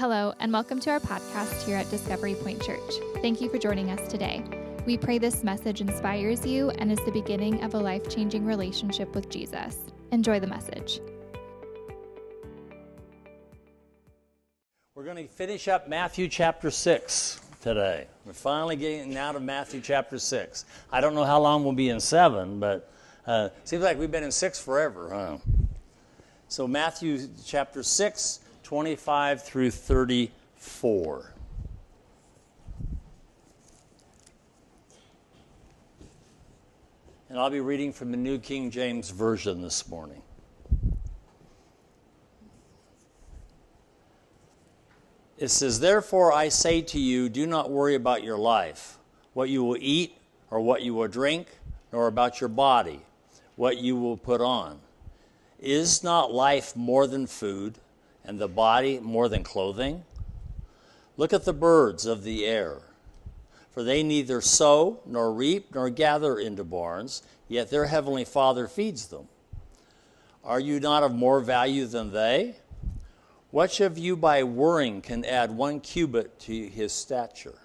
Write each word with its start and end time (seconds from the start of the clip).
Hello, 0.00 0.32
and 0.40 0.50
welcome 0.50 0.80
to 0.80 0.88
our 0.88 0.98
podcast 0.98 1.62
here 1.66 1.76
at 1.76 1.90
Discovery 1.90 2.34
Point 2.34 2.62
Church. 2.62 2.90
Thank 3.20 3.42
you 3.42 3.50
for 3.50 3.58
joining 3.58 3.90
us 3.90 4.10
today. 4.10 4.42
We 4.86 4.96
pray 4.96 5.18
this 5.18 5.44
message 5.44 5.82
inspires 5.82 6.46
you 6.46 6.70
and 6.70 6.90
is 6.90 6.98
the 7.04 7.12
beginning 7.12 7.62
of 7.62 7.74
a 7.74 7.78
life 7.78 8.08
changing 8.08 8.46
relationship 8.46 9.14
with 9.14 9.28
Jesus. 9.28 9.76
Enjoy 10.10 10.40
the 10.40 10.46
message. 10.46 11.00
We're 14.94 15.04
going 15.04 15.18
to 15.18 15.28
finish 15.28 15.68
up 15.68 15.86
Matthew 15.86 16.28
chapter 16.28 16.70
6 16.70 17.38
today. 17.60 18.06
We're 18.24 18.32
finally 18.32 18.76
getting 18.76 19.18
out 19.18 19.36
of 19.36 19.42
Matthew 19.42 19.82
chapter 19.82 20.18
6. 20.18 20.64
I 20.90 21.02
don't 21.02 21.14
know 21.14 21.26
how 21.26 21.42
long 21.42 21.62
we'll 21.62 21.74
be 21.74 21.90
in 21.90 22.00
7, 22.00 22.58
but 22.58 22.90
uh, 23.26 23.50
seems 23.64 23.82
like 23.82 23.98
we've 23.98 24.10
been 24.10 24.24
in 24.24 24.32
6 24.32 24.60
forever, 24.62 25.10
huh? 25.12 25.36
So, 26.48 26.66
Matthew 26.66 27.28
chapter 27.44 27.82
6, 27.82 28.39
25 28.70 29.42
through 29.42 29.72
34. 29.72 31.34
And 37.28 37.36
I'll 37.36 37.50
be 37.50 37.58
reading 37.58 37.92
from 37.92 38.12
the 38.12 38.16
New 38.16 38.38
King 38.38 38.70
James 38.70 39.10
Version 39.10 39.60
this 39.60 39.88
morning. 39.88 40.22
It 45.36 45.48
says, 45.48 45.80
Therefore 45.80 46.32
I 46.32 46.48
say 46.48 46.80
to 46.80 47.00
you, 47.00 47.28
do 47.28 47.48
not 47.48 47.72
worry 47.72 47.96
about 47.96 48.22
your 48.22 48.38
life, 48.38 48.98
what 49.32 49.48
you 49.48 49.64
will 49.64 49.78
eat 49.80 50.16
or 50.48 50.60
what 50.60 50.82
you 50.82 50.94
will 50.94 51.08
drink, 51.08 51.48
nor 51.92 52.06
about 52.06 52.40
your 52.40 52.46
body, 52.46 53.00
what 53.56 53.78
you 53.78 53.96
will 53.96 54.16
put 54.16 54.40
on. 54.40 54.78
Is 55.58 56.04
not 56.04 56.32
life 56.32 56.76
more 56.76 57.08
than 57.08 57.26
food? 57.26 57.80
And 58.24 58.38
the 58.38 58.48
body 58.48 58.98
more 59.00 59.28
than 59.28 59.42
clothing? 59.42 60.04
Look 61.16 61.32
at 61.32 61.44
the 61.44 61.52
birds 61.52 62.06
of 62.06 62.22
the 62.22 62.46
air, 62.46 62.78
for 63.70 63.82
they 63.82 64.02
neither 64.02 64.40
sow 64.40 65.00
nor 65.04 65.32
reap 65.32 65.74
nor 65.74 65.90
gather 65.90 66.38
into 66.38 66.64
barns, 66.64 67.22
yet 67.48 67.70
their 67.70 67.86
heavenly 67.86 68.24
Father 68.24 68.66
feeds 68.66 69.08
them. 69.08 69.28
Are 70.42 70.60
you 70.60 70.80
not 70.80 71.02
of 71.02 71.14
more 71.14 71.40
value 71.40 71.86
than 71.86 72.12
they? 72.12 72.56
Which 73.50 73.80
of 73.80 73.98
you 73.98 74.16
by 74.16 74.42
worrying 74.44 75.02
can 75.02 75.24
add 75.24 75.50
one 75.50 75.80
cubit 75.80 76.38
to 76.40 76.68
his 76.68 76.92
stature? 76.92 77.58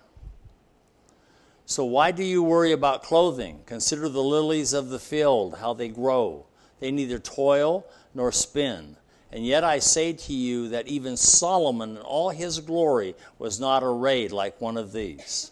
So 1.67 1.85
why 1.85 2.11
do 2.11 2.23
you 2.23 2.43
worry 2.43 2.71
about 2.71 3.03
clothing? 3.03 3.61
Consider 3.65 4.09
the 4.09 4.21
lilies 4.21 4.73
of 4.73 4.89
the 4.89 4.99
field, 4.99 5.57
how 5.59 5.73
they 5.73 5.87
grow. 5.87 6.45
They 6.79 6.91
neither 6.91 7.19
toil 7.19 7.85
nor 8.13 8.31
spin. 8.31 8.97
And 9.35 9.45
yet 9.45 9.65
I 9.65 9.79
say 9.79 10.13
to 10.13 10.33
you 10.33 10.69
that 10.69 10.87
even 10.87 11.17
Solomon 11.17 11.97
in 11.97 12.01
all 12.03 12.29
his 12.29 12.61
glory 12.61 13.15
was 13.37 13.59
not 13.59 13.83
arrayed 13.83 14.31
like 14.31 14.61
one 14.61 14.77
of 14.77 14.93
these. 14.93 15.51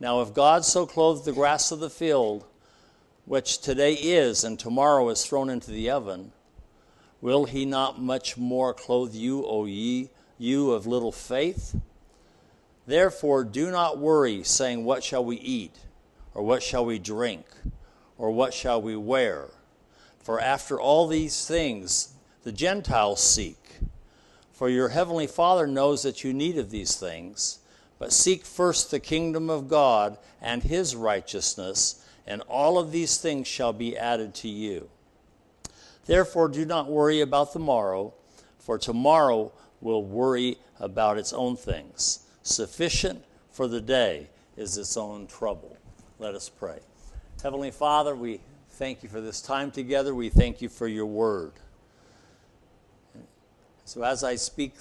Now, 0.00 0.22
if 0.22 0.34
God 0.34 0.64
so 0.64 0.86
clothed 0.86 1.24
the 1.24 1.32
grass 1.32 1.70
of 1.70 1.78
the 1.78 1.88
field, 1.88 2.44
which 3.24 3.58
today 3.58 3.92
is 3.92 4.42
and 4.42 4.58
tomorrow 4.58 5.08
is 5.10 5.24
thrown 5.24 5.50
into 5.50 5.70
the 5.70 5.88
oven, 5.88 6.32
will 7.20 7.44
he 7.44 7.64
not 7.64 8.02
much 8.02 8.36
more 8.36 8.74
clothe 8.74 9.14
you, 9.14 9.46
O 9.46 9.66
ye, 9.66 10.10
you 10.36 10.72
of 10.72 10.84
little 10.84 11.12
faith? 11.12 11.80
Therefore, 12.88 13.44
do 13.44 13.70
not 13.70 13.98
worry, 13.98 14.42
saying, 14.42 14.84
What 14.84 15.04
shall 15.04 15.24
we 15.24 15.36
eat? 15.36 15.76
Or 16.34 16.42
what 16.42 16.60
shall 16.60 16.84
we 16.84 16.98
drink? 16.98 17.46
Or 18.18 18.32
what 18.32 18.52
shall 18.52 18.82
we 18.82 18.96
wear? 18.96 19.50
For 20.18 20.40
after 20.40 20.80
all 20.80 21.06
these 21.06 21.46
things, 21.46 22.14
the 22.46 22.52
Gentiles 22.52 23.20
seek. 23.20 23.80
For 24.52 24.68
your 24.68 24.90
heavenly 24.90 25.26
Father 25.26 25.66
knows 25.66 26.04
that 26.04 26.22
you 26.22 26.32
need 26.32 26.58
of 26.58 26.70
these 26.70 26.94
things. 26.94 27.58
But 27.98 28.12
seek 28.12 28.46
first 28.46 28.92
the 28.92 29.00
kingdom 29.00 29.50
of 29.50 29.66
God 29.66 30.16
and 30.40 30.62
his 30.62 30.94
righteousness, 30.94 32.06
and 32.24 32.42
all 32.42 32.78
of 32.78 32.92
these 32.92 33.18
things 33.18 33.48
shall 33.48 33.72
be 33.72 33.98
added 33.98 34.32
to 34.36 34.48
you. 34.48 34.88
Therefore, 36.04 36.46
do 36.46 36.64
not 36.64 36.86
worry 36.88 37.20
about 37.20 37.52
the 37.52 37.58
morrow, 37.58 38.14
for 38.60 38.78
tomorrow 38.78 39.50
will 39.80 40.04
worry 40.04 40.56
about 40.78 41.18
its 41.18 41.32
own 41.32 41.56
things. 41.56 42.28
Sufficient 42.44 43.24
for 43.50 43.66
the 43.66 43.80
day 43.80 44.28
is 44.56 44.78
its 44.78 44.96
own 44.96 45.26
trouble. 45.26 45.76
Let 46.20 46.36
us 46.36 46.48
pray. 46.48 46.78
Heavenly 47.42 47.72
Father, 47.72 48.14
we 48.14 48.38
thank 48.70 49.02
you 49.02 49.08
for 49.08 49.20
this 49.20 49.42
time 49.42 49.72
together. 49.72 50.14
We 50.14 50.28
thank 50.28 50.62
you 50.62 50.68
for 50.68 50.86
your 50.86 51.06
word. 51.06 51.54
So 53.86 54.02
as 54.02 54.24
I 54.24 54.34
speak 54.34 54.74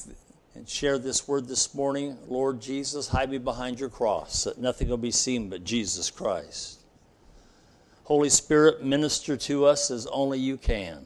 and 0.55 0.67
share 0.67 0.97
this 0.97 1.27
word 1.27 1.47
this 1.47 1.75
morning, 1.75 2.17
Lord 2.27 2.59
Jesus, 2.59 3.07
hide 3.07 3.29
me 3.29 3.37
behind 3.37 3.79
your 3.79 3.89
cross, 3.89 4.45
that 4.45 4.57
nothing 4.57 4.89
will 4.89 4.97
be 4.97 5.11
seen 5.11 5.47
but 5.47 5.63
Jesus 5.63 6.09
Christ. 6.09 6.79
Holy 8.05 8.29
Spirit, 8.29 8.83
minister 8.83 9.37
to 9.37 9.65
us 9.65 9.91
as 9.91 10.07
only 10.07 10.39
you 10.39 10.57
can. 10.57 11.05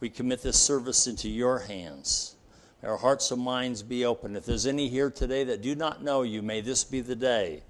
We 0.00 0.10
commit 0.10 0.42
this 0.42 0.58
service 0.58 1.06
into 1.06 1.28
your 1.28 1.60
hands. 1.60 2.34
May 2.82 2.88
our 2.88 2.96
hearts 2.96 3.30
and 3.30 3.40
minds 3.40 3.84
be 3.84 4.04
open. 4.04 4.34
If 4.34 4.44
there's 4.44 4.66
any 4.66 4.88
here 4.88 5.08
today 5.08 5.44
that 5.44 5.62
do 5.62 5.76
not 5.76 6.02
know 6.02 6.22
you, 6.22 6.42
may 6.42 6.62
this 6.62 6.82
be 6.82 7.00
the 7.00 7.14
day 7.14 7.62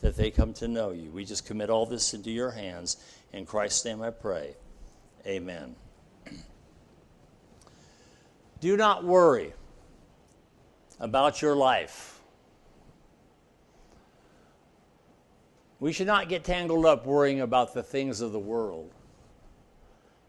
that 0.00 0.16
they 0.16 0.30
come 0.30 0.52
to 0.54 0.68
know 0.68 0.92
you. 0.92 1.10
We 1.10 1.24
just 1.24 1.44
commit 1.44 1.70
all 1.70 1.86
this 1.86 2.14
into 2.14 2.30
your 2.30 2.52
hands. 2.52 2.98
In 3.32 3.46
Christ's 3.46 3.84
name 3.84 4.00
I 4.00 4.10
pray. 4.10 4.54
Amen. 5.26 5.74
Do 8.62 8.76
not 8.76 9.02
worry 9.02 9.52
about 11.00 11.42
your 11.42 11.56
life. 11.56 12.20
We 15.80 15.92
should 15.92 16.06
not 16.06 16.28
get 16.28 16.44
tangled 16.44 16.86
up 16.86 17.04
worrying 17.04 17.40
about 17.40 17.74
the 17.74 17.82
things 17.82 18.20
of 18.20 18.30
the 18.30 18.38
world 18.38 18.92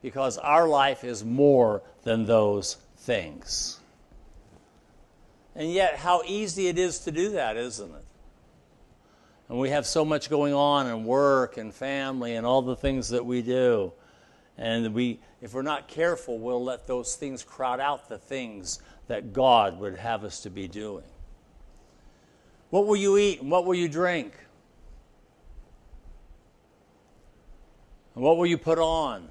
because 0.02 0.40
our 0.40 0.68
life 0.68 1.04
is 1.04 1.24
more 1.24 1.84
than 2.02 2.26
those 2.26 2.78
things. 2.98 3.80
And 5.54 5.72
yet, 5.72 5.98
how 5.98 6.24
easy 6.26 6.68
it 6.68 6.80
is 6.80 6.98
to 7.02 7.12
do 7.12 7.34
that, 7.34 7.56
isn't 7.56 7.94
it? 7.94 8.06
And 9.48 9.60
we 9.60 9.70
have 9.70 9.86
so 9.86 10.04
much 10.04 10.32
going 10.32 10.56
on 10.56 10.88
in 10.88 11.06
work 11.06 11.58
and 11.58 11.72
family 11.72 12.36
and 12.36 12.48
all 12.48 12.64
the 12.64 12.76
things 12.76 13.10
that 13.10 13.28
we 13.28 13.44
do. 13.44 13.94
And 14.58 14.96
we, 14.96 15.20
if 15.44 15.54
we're 15.54 15.62
not 15.62 15.90
careful, 15.90 16.40
we'll 16.40 16.64
let 16.64 16.88
those 16.88 17.18
things 17.18 17.44
crowd 17.44 17.82
out 17.82 18.08
the 18.08 18.18
things 18.18 18.80
that 19.08 19.34
God 19.34 19.78
would 19.78 19.98
have 19.98 20.24
us 20.24 20.40
to 20.44 20.50
be 20.50 20.70
doing. 20.70 21.04
What 22.70 22.88
will 22.88 22.96
you 22.96 23.18
eat 23.18 23.42
and 23.42 23.52
what 23.52 23.66
will 23.66 23.76
you 23.76 23.90
drink? 23.90 24.34
And 28.16 28.24
what 28.24 28.38
will 28.38 28.46
you 28.46 28.58
put 28.58 28.80
on? 28.80 29.28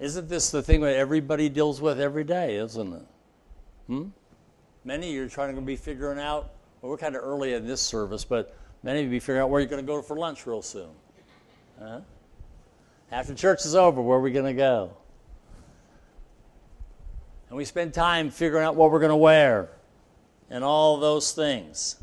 Isn't 0.00 0.30
this 0.30 0.50
the 0.50 0.62
thing 0.62 0.80
that 0.80 0.96
everybody 0.96 1.50
deals 1.50 1.82
with 1.82 2.00
every 2.00 2.24
day, 2.24 2.56
isn't 2.56 2.94
it? 2.94 3.06
Hmm? 3.88 4.04
Many 4.84 5.08
of 5.08 5.14
you 5.14 5.24
are 5.26 5.28
trying 5.28 5.54
to 5.54 5.60
be 5.60 5.76
figuring 5.76 6.18
out, 6.18 6.52
well, 6.80 6.88
we're 6.88 6.96
kind 6.96 7.14
of 7.14 7.22
early 7.22 7.52
in 7.52 7.66
this 7.66 7.82
service, 7.82 8.24
but 8.24 8.56
many 8.82 9.00
of 9.00 9.04
you 9.04 9.10
be 9.10 9.20
figuring 9.20 9.42
out 9.42 9.50
where 9.50 9.60
you're 9.60 9.68
going 9.68 9.84
to 9.84 9.86
go 9.86 10.00
for 10.00 10.16
lunch 10.16 10.46
real 10.46 10.62
soon. 10.62 10.88
Huh? 11.78 12.00
After 13.12 13.34
church 13.34 13.64
is 13.64 13.74
over, 13.74 14.00
where 14.00 14.18
are 14.18 14.20
we 14.20 14.30
going 14.30 14.46
to 14.46 14.52
go? 14.52 14.92
And 17.48 17.56
we 17.56 17.64
spend 17.64 17.92
time 17.92 18.30
figuring 18.30 18.64
out 18.64 18.76
what 18.76 18.92
we're 18.92 19.00
going 19.00 19.10
to 19.10 19.16
wear 19.16 19.70
and 20.48 20.62
all 20.62 20.98
those 20.98 21.32
things. 21.32 21.96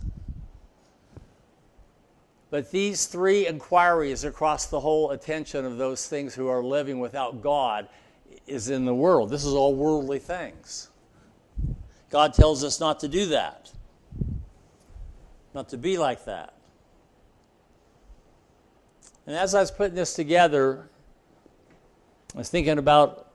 But 2.50 2.72
these 2.72 3.06
three 3.06 3.48
inquiries 3.48 4.24
across 4.24 4.68
the 4.68 4.80
whole 4.80 5.12
attention 5.12 5.66
of 5.66 5.78
those 5.78 6.08
things 6.08 6.36
who 6.36 6.48
are 6.48 6.64
living 6.64 7.00
without 7.00 7.42
God 7.42 7.88
is 8.46 8.70
in 8.70 8.86
the 8.86 8.96
world. 8.96 9.30
This 9.30 9.46
is 9.46 9.54
all 9.54 9.76
worldly 9.76 10.20
things. 10.20 10.90
God 12.10 12.34
tells 12.34 12.64
us 12.64 12.80
not 12.80 13.00
to 13.02 13.08
do 13.08 13.28
that, 13.28 13.72
not 15.54 15.70
to 15.70 15.78
be 15.78 15.98
like 15.98 16.24
that. 16.26 16.54
And 19.26 19.36
as 19.36 19.54
I 19.54 19.60
was 19.60 19.72
putting 19.72 19.96
this 19.96 20.14
together, 20.14 20.90
I 22.38 22.40
was 22.40 22.50
thinking 22.50 22.78
about 22.78 23.32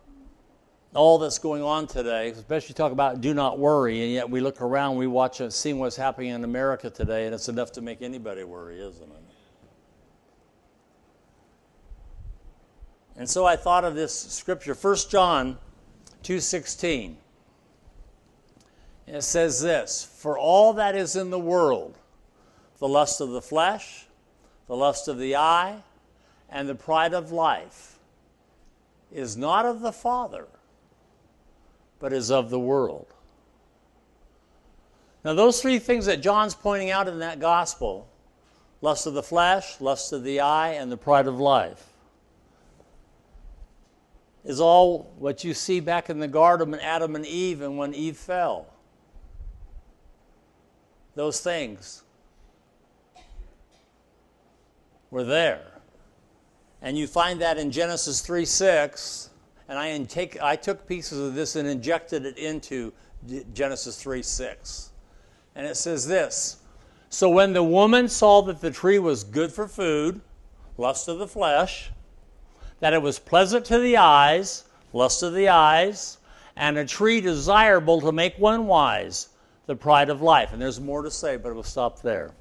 all 0.95 1.19
that's 1.19 1.41
going 1.41 1.61
on 1.61 1.89
today, 1.89 2.29
especially 2.29 2.75
talk 2.75 2.93
about 2.93 3.21
do 3.21 3.35
not 3.35 3.59
worry, 3.59 4.01
and 4.01 4.13
yet 4.13 4.31
we 4.31 4.41
look 4.41 4.61
around, 4.63 4.97
we 4.97 5.09
watch 5.09 5.41
and 5.41 5.53
see 5.53 5.73
what's 5.73 5.97
happening 5.97 6.31
in 6.31 6.45
America 6.45 6.89
today, 6.89 7.27
and 7.27 7.35
it's 7.35 7.49
enough 7.49 7.73
to 7.73 7.81
make 7.81 8.01
anybody 8.01 8.45
worry, 8.45 8.81
isn't 8.81 9.03
it? 9.03 9.25
And 13.17 13.29
so 13.29 13.45
I 13.45 13.57
thought 13.57 13.83
of 13.83 13.97
this 13.97 14.17
scripture, 14.17 14.73
1 14.73 15.11
John 15.11 15.59
2:16. 16.23 17.17
It 19.09 19.23
says 19.23 19.61
this, 19.61 20.05
"For 20.05 20.39
all 20.39 20.75
that 20.75 20.95
is 20.95 21.17
in 21.17 21.31
the 21.31 21.41
world, 21.41 21.99
the 22.79 22.87
lust 22.87 23.21
of 23.21 23.31
the 23.31 23.43
flesh, 23.43 24.07
the 24.69 24.77
lust 24.77 25.09
of 25.09 25.19
the 25.19 25.35
eye, 25.35 25.83
and 26.49 26.69
the 26.69 26.77
pride 26.77 27.15
of 27.15 27.33
life 27.33 27.92
is 29.13 29.37
not 29.37 29.65
of 29.65 29.81
the 29.81 29.93
Father, 29.93 30.47
but 31.99 32.13
is 32.13 32.31
of 32.31 32.51
the 32.51 32.59
world. 32.59 33.07
Now, 35.25 35.35
those 35.35 35.61
three 35.63 35.79
things 35.79 36.07
that 36.07 36.21
John's 36.21 36.55
pointing 36.55 36.91
out 36.91 37.09
in 37.09 37.21
that 37.21 37.39
gospel 37.39 38.09
lust 38.81 39.07
of 39.07 39.15
the 39.15 39.23
flesh, 39.23 39.81
lust 39.81 40.13
of 40.13 40.25
the 40.25 40.41
eye, 40.41 40.71
and 40.71 40.91
the 40.91 40.97
pride 40.97 41.29
of 41.29 41.39
life 41.39 41.93
is 44.45 44.61
all 44.61 45.13
what 45.19 45.45
you 45.45 45.55
see 45.55 45.79
back 45.79 46.11
in 46.11 46.19
the 46.19 46.29
garden 46.29 46.73
when 46.73 46.81
Adam 46.81 47.15
and 47.15 47.25
Eve 47.25 47.63
and 47.63 47.79
when 47.79 47.95
Eve 47.95 48.17
fell. 48.17 48.67
Those 51.15 51.41
things 51.41 52.03
were 55.11 55.25
there. 55.25 55.72
And 56.83 56.99
you 56.99 57.07
find 57.07 57.41
that 57.41 57.59
in 57.59 57.71
Genesis 57.71 58.21
3 58.21 58.45
6. 58.45 59.31
And 59.69 59.79
I, 59.79 59.97
take, 60.05 60.43
I 60.43 60.57
took 60.57 60.87
pieces 60.87 61.19
of 61.19 61.35
this 61.35 61.57
and 61.57 61.67
injected 61.67 62.27
it 62.27 62.37
into 62.37 62.93
Genesis 63.55 64.03
3 64.03 64.23
6. 64.23 64.91
And 65.55 65.67
it 65.67 65.77
says 65.77 66.07
this 66.07 66.59
So 67.09 67.31
when 67.31 67.53
the 67.53 67.63
woman 67.63 68.09
saw 68.09 68.43
that 68.43 68.61
the 68.61 68.71
tree 68.71 68.99
was 68.99 69.25
good 69.25 69.53
for 69.53 69.69
food, 69.69 70.21
lust 70.77 71.09
of 71.09 71.19
the 71.19 71.29
flesh, 71.29 71.91
that 72.81 72.93
it 72.93 73.01
was 73.01 73.19
pleasant 73.19 73.65
to 73.67 73.79
the 73.79 73.97
eyes, 73.97 74.65
lust 74.93 75.23
of 75.23 75.35
the 75.35 75.49
eyes, 75.49 76.19
and 76.57 76.77
a 76.77 76.85
tree 76.85 77.21
desirable 77.21 78.01
to 78.01 78.13
make 78.13 78.37
one 78.39 78.67
wise, 78.67 79.29
the 79.67 79.77
pride 79.77 80.11
of 80.11 80.21
life. 80.21 80.53
And 80.53 80.61
there's 80.61 80.81
more 80.81 81.03
to 81.03 81.11
say, 81.11 81.37
but 81.37 81.55
we'll 81.55 81.63
stop 81.63 82.03
there. 82.03 82.33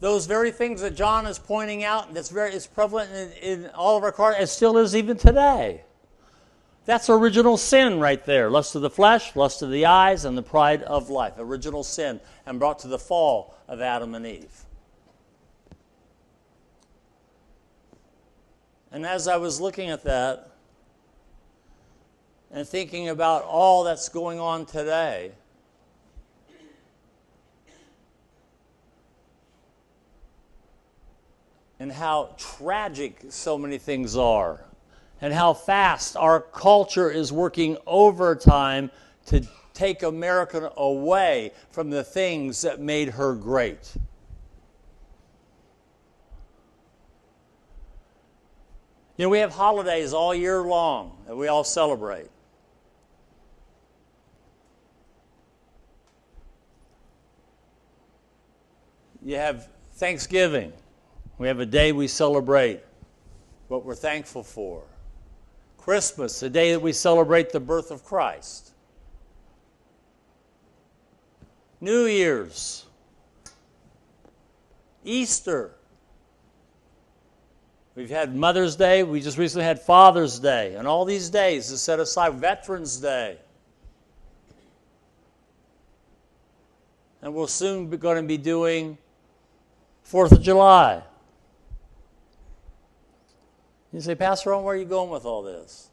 Those 0.00 0.26
very 0.26 0.52
things 0.52 0.80
that 0.82 0.94
John 0.94 1.26
is 1.26 1.38
pointing 1.38 1.82
out, 1.82 2.14
that's 2.14 2.28
very 2.28 2.54
is 2.54 2.66
prevalent 2.66 3.10
in, 3.12 3.64
in 3.64 3.70
all 3.70 3.96
of 3.96 4.04
our 4.04 4.12
culture, 4.12 4.38
it 4.40 4.48
still 4.48 4.78
is 4.78 4.94
even 4.94 5.16
today. 5.16 5.82
That's 6.84 7.10
original 7.10 7.56
sin 7.56 8.00
right 8.00 8.24
there. 8.24 8.48
Lust 8.48 8.74
of 8.74 8.82
the 8.82 8.90
flesh, 8.90 9.36
lust 9.36 9.60
of 9.60 9.70
the 9.70 9.86
eyes, 9.86 10.24
and 10.24 10.38
the 10.38 10.42
pride 10.42 10.82
of 10.84 11.10
life. 11.10 11.34
Original 11.36 11.84
sin, 11.84 12.20
and 12.46 12.58
brought 12.58 12.78
to 12.80 12.88
the 12.88 12.98
fall 12.98 13.54
of 13.66 13.80
Adam 13.80 14.14
and 14.14 14.24
Eve. 14.24 14.64
And 18.90 19.04
as 19.04 19.28
I 19.28 19.36
was 19.36 19.60
looking 19.60 19.90
at 19.90 20.04
that 20.04 20.52
and 22.50 22.66
thinking 22.66 23.10
about 23.10 23.42
all 23.42 23.84
that's 23.84 24.08
going 24.08 24.40
on 24.40 24.64
today, 24.64 25.32
and 31.80 31.92
how 31.92 32.34
tragic 32.36 33.20
so 33.28 33.56
many 33.56 33.78
things 33.78 34.16
are 34.16 34.64
and 35.20 35.32
how 35.32 35.52
fast 35.52 36.16
our 36.16 36.40
culture 36.40 37.10
is 37.10 37.32
working 37.32 37.76
overtime 37.86 38.90
to 39.26 39.46
take 39.74 40.02
America 40.02 40.72
away 40.76 41.52
from 41.70 41.90
the 41.90 42.02
things 42.02 42.62
that 42.62 42.80
made 42.80 43.10
her 43.10 43.34
great. 43.34 43.94
You 49.16 49.24
know, 49.24 49.28
we 49.28 49.38
have 49.38 49.52
holidays 49.52 50.12
all 50.12 50.32
year 50.32 50.62
long 50.62 51.16
that 51.26 51.36
we 51.36 51.48
all 51.48 51.64
celebrate. 51.64 52.28
You 59.24 59.36
have 59.36 59.68
Thanksgiving. 59.94 60.72
We 61.38 61.46
have 61.46 61.60
a 61.60 61.66
day 61.66 61.92
we 61.92 62.08
celebrate 62.08 62.80
what 63.68 63.84
we're 63.84 63.94
thankful 63.94 64.42
for. 64.42 64.82
Christmas, 65.76 66.40
the 66.40 66.50
day 66.50 66.72
that 66.72 66.80
we 66.80 66.92
celebrate 66.92 67.50
the 67.50 67.60
birth 67.60 67.92
of 67.92 68.04
Christ. 68.04 68.72
New 71.80 72.06
Year's, 72.06 72.84
Easter. 75.04 75.70
We've 77.94 78.10
had 78.10 78.34
Mother's 78.34 78.74
Day, 78.76 79.04
we 79.04 79.20
just 79.20 79.38
recently 79.38 79.64
had 79.64 79.80
Father's 79.80 80.40
Day, 80.40 80.74
and 80.74 80.86
all 80.86 81.04
these 81.04 81.30
days 81.30 81.70
is 81.70 81.80
set 81.80 82.00
aside, 82.00 82.34
Veterans 82.34 82.96
Day. 82.96 83.38
And 87.22 87.32
we're 87.34 87.48
soon 87.48 87.88
going 87.90 88.16
to 88.16 88.22
be 88.26 88.38
doing 88.38 88.98
Fourth 90.02 90.32
of 90.32 90.42
July. 90.42 91.02
You 93.92 94.00
say, 94.00 94.14
Pastor 94.14 94.56
where 94.58 94.74
are 94.74 94.78
you 94.78 94.84
going 94.84 95.10
with 95.10 95.24
all 95.24 95.42
this? 95.42 95.90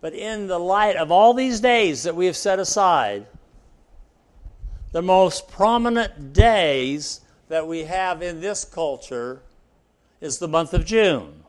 But 0.00 0.14
in 0.14 0.46
the 0.46 0.58
light 0.58 0.96
of 0.96 1.10
all 1.10 1.34
these 1.34 1.60
days 1.60 2.04
that 2.04 2.14
we 2.14 2.26
have 2.26 2.36
set 2.36 2.58
aside, 2.58 3.26
the 4.92 5.02
most 5.02 5.48
prominent 5.48 6.32
days 6.32 7.20
that 7.48 7.66
we 7.66 7.84
have 7.84 8.22
in 8.22 8.40
this 8.40 8.64
culture 8.64 9.42
is 10.20 10.38
the 10.38 10.48
month 10.48 10.72
of 10.72 10.84
June. 10.84 11.42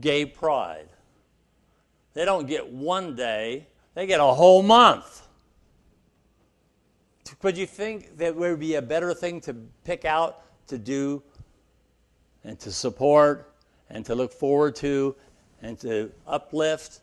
Gay 0.00 0.24
Pride. 0.24 0.88
They 2.14 2.24
don't 2.24 2.46
get 2.46 2.68
one 2.68 3.14
day, 3.14 3.66
they 3.94 4.06
get 4.06 4.20
a 4.20 4.24
whole 4.24 4.62
month. 4.62 5.26
Would 7.42 7.58
you 7.58 7.66
think 7.66 8.16
that 8.16 8.34
would 8.34 8.58
be 8.58 8.74
a 8.74 8.82
better 8.82 9.14
thing 9.14 9.40
to 9.42 9.54
pick 9.84 10.04
out 10.04 10.42
to 10.68 10.78
do 10.78 11.22
and 12.48 12.58
to 12.58 12.72
support 12.72 13.52
and 13.90 14.06
to 14.06 14.14
look 14.14 14.32
forward 14.32 14.74
to 14.74 15.14
and 15.60 15.78
to 15.78 16.10
uplift 16.26 17.00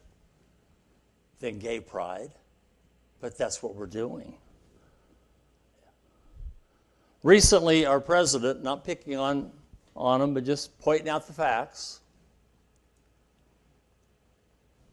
than 1.39 1.59
gay 1.59 1.79
pride. 1.79 2.31
But 3.21 3.37
that's 3.37 3.61
what 3.61 3.75
we're 3.75 3.85
doing. 3.85 4.33
Recently, 7.21 7.85
our 7.85 7.99
president, 7.99 8.63
not 8.63 8.83
picking 8.83 9.17
on, 9.17 9.51
on 9.95 10.19
him, 10.19 10.33
but 10.33 10.45
just 10.45 10.79
pointing 10.79 11.09
out 11.09 11.27
the 11.27 11.33
facts, 11.33 11.99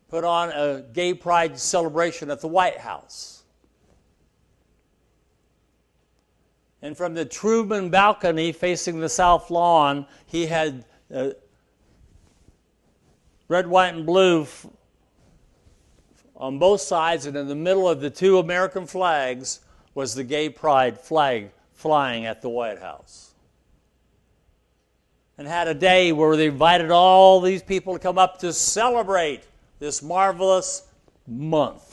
put 0.08 0.22
on 0.22 0.50
a 0.50 0.84
gay 0.92 1.14
pride 1.14 1.58
celebration 1.58 2.30
at 2.30 2.42
the 2.42 2.48
White 2.48 2.78
House. 2.78 3.41
And 6.82 6.96
from 6.96 7.14
the 7.14 7.24
Truman 7.24 7.90
balcony 7.90 8.50
facing 8.50 8.98
the 8.98 9.08
south 9.08 9.50
lawn, 9.50 10.06
he 10.26 10.46
had 10.46 10.84
uh, 11.14 11.30
red, 13.46 13.68
white, 13.68 13.94
and 13.94 14.04
blue 14.04 14.42
f- 14.42 14.66
on 16.34 16.58
both 16.58 16.80
sides, 16.80 17.26
and 17.26 17.36
in 17.36 17.46
the 17.46 17.54
middle 17.54 17.88
of 17.88 18.00
the 18.00 18.10
two 18.10 18.38
American 18.38 18.86
flags 18.86 19.60
was 19.94 20.14
the 20.14 20.24
gay 20.24 20.48
pride 20.48 20.98
flag 20.98 21.50
flying 21.72 22.26
at 22.26 22.42
the 22.42 22.48
White 22.48 22.80
House. 22.80 23.34
And 25.38 25.46
had 25.46 25.68
a 25.68 25.74
day 25.74 26.12
where 26.12 26.36
they 26.36 26.46
invited 26.46 26.90
all 26.90 27.40
these 27.40 27.62
people 27.62 27.92
to 27.92 27.98
come 27.98 28.18
up 28.18 28.38
to 28.40 28.52
celebrate 28.52 29.42
this 29.78 30.02
marvelous 30.02 30.84
month. 31.26 31.91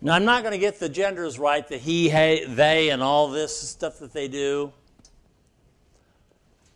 Now, 0.00 0.14
I'm 0.14 0.24
not 0.24 0.42
going 0.42 0.52
to 0.52 0.58
get 0.58 0.78
the 0.78 0.88
genders 0.88 1.40
right, 1.40 1.66
the 1.66 1.76
he, 1.76 2.08
hey, 2.08 2.44
they, 2.44 2.90
and 2.90 3.02
all 3.02 3.28
this 3.28 3.56
stuff 3.56 3.98
that 3.98 4.12
they 4.12 4.28
do. 4.28 4.72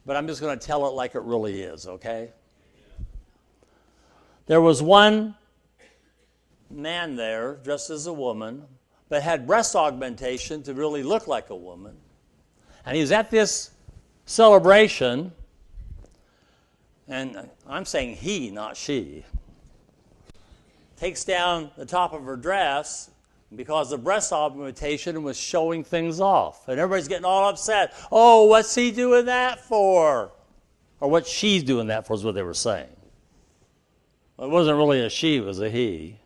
But 0.05 0.17
I'm 0.17 0.27
just 0.27 0.41
going 0.41 0.59
to 0.59 0.67
tell 0.67 0.89
it 0.89 0.91
like 0.91 1.15
it 1.15 1.23
really 1.23 1.63
is, 1.63 1.87
okay? 1.87 2.31
There 4.47 4.61
was 4.61 4.83
one 4.83 5.37
man 6.69 7.15
there 7.15 7.61
dressed 7.63 7.91
as 7.91 8.09
a 8.09 8.13
woman, 8.13 8.65
but 9.09 9.23
had 9.23 9.47
breast 9.47 9.77
augmentation 9.77 10.65
to 10.65 10.75
really 10.75 11.05
look 11.05 11.29
like 11.29 11.51
a 11.51 11.57
woman. 11.57 11.95
And 12.85 12.97
he 12.97 13.03
was 13.03 13.13
at 13.13 13.31
this 13.31 13.71
celebration, 14.27 15.31
and 17.07 17.49
I'm 17.69 17.85
saying 17.85 18.17
he, 18.17 18.51
not 18.51 18.77
she 18.77 19.25
takes 20.97 21.25
down 21.25 21.71
the 21.77 21.85
top 21.85 22.13
of 22.13 22.25
her 22.25 22.37
dress 22.37 23.11
because 23.55 23.91
the 23.91 23.99
breast 23.99 24.33
augmentation 24.33 25.23
was 25.23 25.39
showing 25.39 25.85
things 25.85 26.21
off. 26.21 26.69
And 26.69 26.79
everybody's 26.79 27.09
getting 27.09 27.25
all 27.25 27.49
upset. 27.49 27.95
Oh, 28.11 28.45
what's 28.45 28.75
he 28.75 28.91
doing 28.91 29.27
that 29.27 29.61
for? 29.61 30.33
Or 31.01 31.11
what 31.11 31.27
she's 31.27 31.63
doing 31.63 31.89
that 31.89 32.07
for 32.07 32.15
is 32.15 32.25
what 32.25 32.35
they 32.35 32.43
were 32.43 32.55
saying. 32.55 32.89
Well, 34.37 34.49
it 34.49 34.53
wasn't 34.53 34.79
really 34.79 35.01
a 35.01 35.11
she, 35.11 35.37
it 35.37 35.45
was 35.45 35.61
a 35.61 35.71
he. 35.71 36.19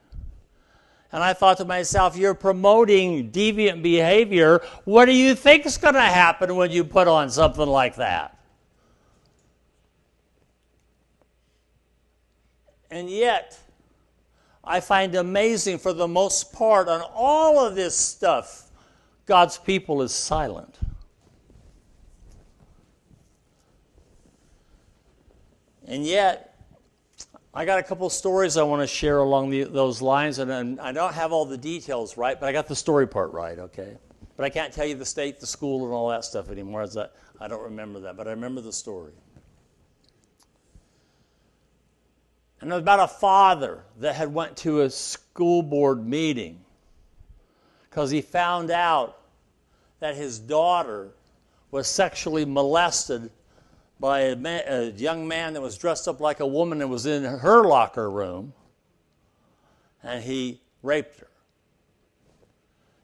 And 1.12 1.23
I 1.23 1.33
thought 1.33 1.59
to 1.59 1.64
myself, 1.64 2.16
you're 2.16 2.35
promoting 2.35 3.30
deviant 3.30 3.83
behavior. 3.83 4.61
What 4.85 5.06
do 5.06 5.12
you 5.12 5.35
think 5.35 5.64
is 5.64 5.78
going 5.78 5.95
to 5.95 6.00
happen 6.00 6.56
when 6.56 6.71
you 6.71 6.85
put 6.85 7.09
on 7.09 7.30
something 7.30 7.66
like 7.66 7.97
that? 7.97 8.37
And 12.90 13.11
yet, 13.11 13.59
I 14.66 14.80
find 14.80 15.14
amazing 15.14 15.78
for 15.78 15.92
the 15.92 16.08
most 16.08 16.52
part 16.52 16.88
on 16.88 17.02
all 17.14 17.64
of 17.64 17.76
this 17.76 17.96
stuff, 17.96 18.70
God's 19.25 19.58
people 19.58 20.02
is 20.02 20.12
silent. 20.12 20.78
And 25.87 26.04
yet, 26.04 26.58
I 27.54 27.64
got 27.64 27.78
a 27.78 27.82
couple 27.82 28.11
stories 28.11 28.56
I 28.56 28.64
want 28.64 28.82
to 28.82 28.88
share 28.88 29.18
along 29.18 29.50
the, 29.50 29.62
those 29.62 30.02
lines, 30.02 30.40
and, 30.40 30.80
I 30.80 30.90
don't 30.90 31.14
have 31.14 31.32
all 31.32 31.44
the 31.44 31.56
details 31.56 32.16
right, 32.16 32.38
but 32.38 32.49
I 32.49 32.52
got 32.52 32.66
the 32.66 32.75
story 32.75 33.06
part 33.06 33.32
right, 33.32 33.58
okay? 33.58 33.96
But 34.37 34.44
I 34.44 34.50
can't 34.50 34.73
tell 34.73 34.85
you 34.85 34.96
the 34.96 35.06
state, 35.06 35.38
the 35.38 35.46
school, 35.46 35.85
and 35.85 35.94
all 35.94 36.08
that 36.08 36.25
stuff 36.25 36.50
anymore. 36.50 36.82
I, 36.82 37.06
I 37.44 37.49
don't 37.49 37.62
remember 37.62 38.00
that, 38.00 38.16
but 38.16 38.26
I 38.26 38.32
remember 38.32 38.61
the 38.61 38.73
story. 38.73 39.12
And 42.60 42.70
it 42.70 42.75
was 42.75 42.82
about 42.82 43.00
a 43.00 43.08
father 43.08 43.84
that 43.98 44.14
had 44.14 44.32
went 44.32 44.56
to 44.58 44.82
a 44.82 44.90
school 44.90 45.62
board 45.62 46.06
meeting 46.06 46.60
because 47.90 48.10
he 48.10 48.22
found 48.22 48.70
out 48.70 49.18
that 50.00 50.14
his 50.14 50.38
daughter 50.38 51.10
was 51.70 51.86
sexually 51.86 52.44
molested 52.44 53.30
by 53.98 54.20
a, 54.20 54.36
man, 54.36 54.62
a, 54.66 54.90
young 54.90 55.26
man 55.26 55.54
that 55.54 55.60
was 55.60 55.76
dressed 55.76 56.06
up 56.06 56.20
like 56.20 56.40
a 56.40 56.46
woman 56.46 56.80
and 56.80 56.90
was 56.90 57.06
in 57.06 57.25
her 57.25 57.64
locker 57.64 58.10
room, 58.10 58.52
and 60.02 60.22
he 60.22 60.60
raped 60.82 61.18
her. 61.20 61.28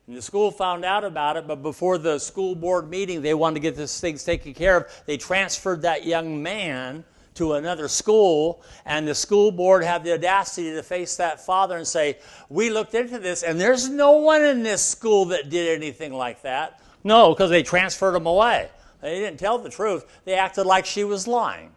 And 0.06 0.16
the 0.16 0.22
school 0.22 0.50
found 0.50 0.84
out 0.84 1.04
about 1.04 1.36
it, 1.36 1.46
but 1.46 1.62
before 1.62 1.96
the 1.96 2.18
school 2.18 2.54
board 2.54 2.90
meeting, 2.90 3.22
they 3.22 3.34
wanted 3.34 3.54
to 3.54 3.60
get 3.60 3.76
this 3.76 3.98
thing 4.00 4.18
taken 4.18 4.52
care 4.52 4.78
of. 4.78 5.02
They 5.06 5.16
transferred 5.16 5.82
that 5.82 6.04
young 6.04 6.42
man 6.42 7.04
to 7.34 7.54
another 7.54 7.88
school, 7.88 8.62
and 8.84 9.06
the 9.06 9.14
school 9.14 9.50
board 9.50 9.84
had 9.84 10.04
the 10.04 10.12
audacity 10.12 10.72
to 10.72 10.82
face 10.82 11.16
that 11.16 11.44
father 11.44 11.76
and 11.76 11.86
say, 11.86 12.18
We 12.48 12.70
looked 12.70 12.94
into 12.94 13.18
this, 13.18 13.42
and 13.42 13.60
there's 13.60 13.88
no 13.88 14.12
one 14.12 14.42
in 14.42 14.62
this 14.62 14.84
school 14.84 15.26
that 15.26 15.48
did 15.48 15.76
anything 15.76 16.12
like 16.12 16.42
that. 16.42 16.80
No, 17.04 17.34
because 17.34 17.50
they 17.50 17.62
transferred 17.62 18.14
him 18.14 18.26
away. 18.26 18.68
They 19.00 19.18
didn't 19.18 19.38
tell 19.38 19.58
the 19.58 19.70
truth, 19.70 20.06
they 20.24 20.34
acted 20.34 20.64
like 20.64 20.86
she 20.86 21.04
was 21.04 21.26
lying. 21.26 21.72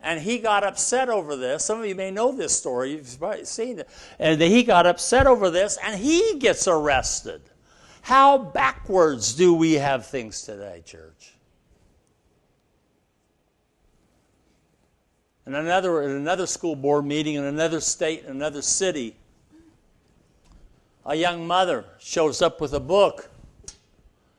And 0.00 0.20
he 0.20 0.38
got 0.38 0.62
upset 0.62 1.08
over 1.08 1.36
this. 1.36 1.64
Some 1.64 1.80
of 1.80 1.86
you 1.86 1.94
may 1.94 2.10
know 2.10 2.30
this 2.30 2.56
story, 2.56 2.92
you've 2.92 3.18
probably 3.18 3.44
seen 3.44 3.80
it. 3.80 3.88
And 4.18 4.40
he 4.40 4.62
got 4.62 4.86
upset 4.86 5.26
over 5.26 5.50
this, 5.50 5.76
and 5.82 6.00
he 6.00 6.38
gets 6.38 6.68
arrested. 6.68 7.42
How 8.02 8.38
backwards 8.38 9.34
do 9.34 9.52
we 9.52 9.74
have 9.74 10.06
things 10.06 10.42
today, 10.42 10.82
church? 10.86 11.37
In 15.48 15.54
another, 15.54 16.02
in 16.02 16.10
another 16.10 16.46
school 16.46 16.76
board 16.76 17.06
meeting 17.06 17.36
in 17.36 17.44
another 17.44 17.80
state, 17.80 18.24
in 18.24 18.32
another 18.32 18.60
city, 18.60 19.16
a 21.06 21.14
young 21.14 21.46
mother 21.46 21.86
shows 21.98 22.42
up 22.42 22.60
with 22.60 22.74
a 22.74 22.80
book 22.80 23.30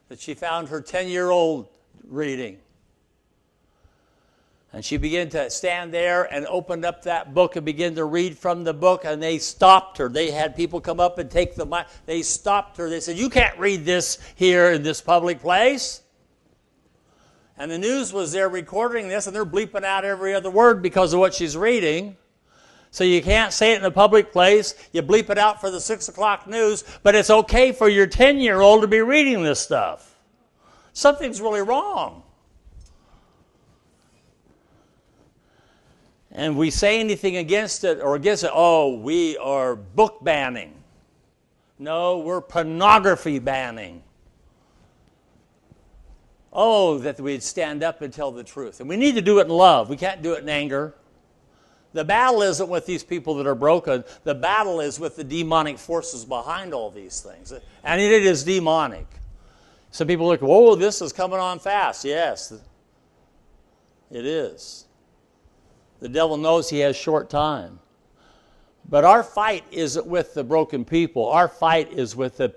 that 0.09 0.19
she 0.19 0.35
found 0.35 0.69
her 0.69 0.79
10 0.81 1.07
year 1.07 1.31
old 1.31 1.67
reading. 2.07 2.59
And 4.71 4.85
she 4.85 4.97
began 4.97 5.29
to 5.29 5.49
stand 5.49 5.91
there 5.91 6.31
and 6.31 6.45
opened 6.45 6.85
up 6.85 7.01
that 7.05 7.33
book 7.33 7.55
and 7.55 7.65
begin 7.65 7.95
to 7.95 8.05
read 8.05 8.37
from 8.37 8.63
the 8.63 8.75
book. 8.75 9.03
And 9.03 9.19
they 9.19 9.39
stopped 9.39 9.97
her. 9.97 10.09
They 10.09 10.29
had 10.29 10.55
people 10.55 10.79
come 10.79 10.99
up 10.99 11.17
and 11.17 11.31
take 11.31 11.55
the 11.55 11.65
mic. 11.65 11.87
They 12.05 12.21
stopped 12.21 12.77
her. 12.77 12.87
They 12.87 12.99
said, 12.99 13.17
You 13.17 13.31
can't 13.31 13.57
read 13.57 13.83
this 13.83 14.19
here 14.35 14.69
in 14.73 14.83
this 14.83 15.01
public 15.01 15.39
place. 15.39 16.03
And 17.59 17.69
the 17.69 17.77
news 17.77 18.13
was 18.13 18.31
there 18.31 18.47
recording 18.47 19.09
this, 19.09 19.27
and 19.27 19.35
they're 19.35 19.45
bleeping 19.45 19.83
out 19.83 20.05
every 20.05 20.33
other 20.33 20.49
word 20.49 20.81
because 20.81 21.11
of 21.11 21.19
what 21.19 21.33
she's 21.33 21.57
reading. 21.57 22.15
So 22.89 23.03
you 23.03 23.21
can't 23.21 23.51
say 23.51 23.73
it 23.73 23.79
in 23.79 23.83
a 23.83 23.91
public 23.91 24.31
place. 24.31 24.75
You 24.93 25.03
bleep 25.03 25.29
it 25.29 25.37
out 25.37 25.59
for 25.59 25.69
the 25.69 25.81
6 25.81 26.07
o'clock 26.07 26.47
news, 26.47 26.85
but 27.03 27.15
it's 27.15 27.29
okay 27.29 27.73
for 27.73 27.89
your 27.89 28.07
10 28.07 28.39
year 28.39 28.61
old 28.61 28.81
to 28.81 28.87
be 28.87 29.01
reading 29.01 29.43
this 29.43 29.59
stuff. 29.59 30.15
Something's 30.93 31.41
really 31.41 31.61
wrong. 31.61 32.23
And 36.31 36.57
we 36.57 36.69
say 36.69 37.01
anything 37.01 37.35
against 37.37 37.83
it 37.83 37.99
or 37.99 38.15
against 38.15 38.45
it, 38.45 38.51
oh, 38.53 38.95
we 38.95 39.37
are 39.37 39.75
book 39.75 40.23
banning. 40.23 40.73
No, 41.77 42.19
we're 42.19 42.41
pornography 42.41 43.39
banning. 43.39 44.03
Oh, 46.51 46.97
that 46.99 47.19
we'd 47.19 47.43
stand 47.43 47.83
up 47.83 48.01
and 48.01 48.11
tell 48.11 48.31
the 48.31 48.43
truth. 48.43 48.79
And 48.79 48.89
we 48.89 48.97
need 48.97 49.15
to 49.15 49.21
do 49.21 49.39
it 49.39 49.43
in 49.43 49.49
love. 49.49 49.89
We 49.89 49.97
can't 49.97 50.21
do 50.21 50.33
it 50.33 50.43
in 50.43 50.49
anger. 50.49 50.95
The 51.93 52.03
battle 52.03 52.41
isn't 52.41 52.69
with 52.69 52.85
these 52.85 53.03
people 53.03 53.35
that 53.35 53.47
are 53.47 53.55
broken. 53.55 54.03
The 54.23 54.35
battle 54.35 54.79
is 54.79 54.99
with 54.99 55.15
the 55.15 55.23
demonic 55.23 55.77
forces 55.77 56.25
behind 56.25 56.73
all 56.73 56.91
these 56.91 57.21
things. 57.21 57.51
And 57.83 58.01
it 58.01 58.23
is 58.23 58.43
demonic. 58.43 59.07
Some 59.91 60.07
people 60.07 60.27
look, 60.27 60.41
whoa, 60.41 60.75
this 60.75 61.01
is 61.01 61.11
coming 61.11 61.39
on 61.39 61.59
fast. 61.59 62.05
Yes, 62.05 62.51
it 64.11 64.25
is. 64.25 64.85
The 65.99 66.09
devil 66.09 66.37
knows 66.37 66.69
he 66.69 66.79
has 66.79 66.95
short 66.95 67.29
time. 67.29 67.79
But 68.87 69.03
our 69.03 69.23
fight 69.23 69.65
isn't 69.71 70.05
with 70.05 70.33
the 70.33 70.43
broken 70.43 70.85
people. 70.85 71.27
Our 71.27 71.47
fight 71.47 71.91
is 71.91 72.15
with 72.15 72.37
the, 72.37 72.53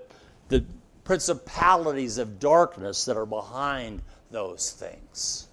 the 0.49 0.63
principalities 1.03 2.17
of 2.17 2.39
darkness 2.39 3.05
that 3.05 3.17
are 3.17 3.25
behind 3.25 4.01
those 4.31 4.71
things. 4.71 5.47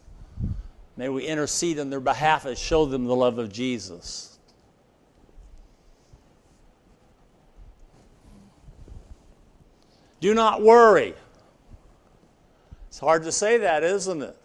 May 0.97 1.09
we 1.09 1.27
intercede 1.27 1.79
on 1.79 1.91
their 1.91 2.01
behalf 2.01 2.45
and 2.45 2.57
show 2.57 2.85
them 2.85 3.07
the 3.07 3.17
love 3.17 3.39
of 3.39 3.53
Jesus. 3.53 4.39
Do 10.21 10.35
not 10.35 10.63
worry. 10.63 11.15
It's 12.89 12.99
hard 12.99 13.23
to 13.23 13.33
say 13.33 13.59
that, 13.59 13.83
isn't 13.83 14.23
it? 14.23 14.37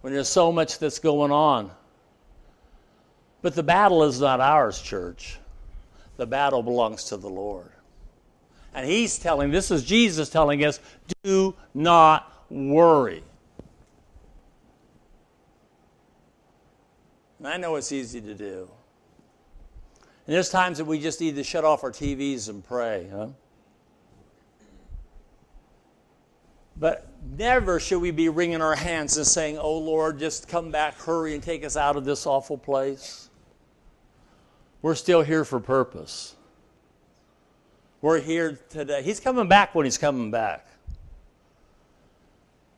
When 0.00 0.12
there's 0.12 0.28
so 0.28 0.52
much 0.52 0.78
that's 0.78 0.98
going 0.98 1.32
on. 1.32 1.70
But 3.42 3.54
the 3.54 3.62
battle 3.62 4.04
is 4.04 4.20
not 4.20 4.40
ours, 4.40 4.80
church. 4.80 5.38
The 6.16 6.26
battle 6.26 6.62
belongs 6.62 7.04
to 7.04 7.16
the 7.16 7.28
Lord. 7.28 7.73
And 8.74 8.86
he's 8.86 9.18
telling, 9.18 9.50
this 9.50 9.70
is 9.70 9.84
Jesus 9.84 10.28
telling 10.28 10.64
us, 10.64 10.80
do 11.22 11.54
not 11.72 12.32
worry. 12.50 13.22
And 17.38 17.46
I 17.46 17.56
know 17.56 17.76
it's 17.76 17.92
easy 17.92 18.20
to 18.20 18.34
do. 18.34 18.68
And 20.26 20.34
there's 20.34 20.48
times 20.48 20.78
that 20.78 20.86
we 20.86 20.98
just 20.98 21.20
need 21.20 21.36
to 21.36 21.44
shut 21.44 21.64
off 21.64 21.84
our 21.84 21.92
TVs 21.92 22.48
and 22.48 22.64
pray, 22.64 23.08
huh? 23.12 23.28
But 26.76 27.06
never 27.36 27.78
should 27.78 28.00
we 28.00 28.10
be 28.10 28.28
wringing 28.28 28.60
our 28.60 28.74
hands 28.74 29.16
and 29.16 29.26
saying, 29.26 29.58
Oh 29.58 29.78
Lord, 29.78 30.18
just 30.18 30.48
come 30.48 30.70
back, 30.70 30.94
hurry, 30.96 31.34
and 31.34 31.42
take 31.42 31.64
us 31.64 31.76
out 31.76 31.96
of 31.96 32.04
this 32.04 32.26
awful 32.26 32.58
place. 32.58 33.28
We're 34.82 34.94
still 34.94 35.22
here 35.22 35.44
for 35.44 35.60
purpose. 35.60 36.33
We're 38.04 38.20
here 38.20 38.58
today. 38.68 39.02
He's 39.02 39.18
coming 39.18 39.48
back 39.48 39.74
when 39.74 39.86
He's 39.86 39.96
coming 39.96 40.30
back. 40.30 40.66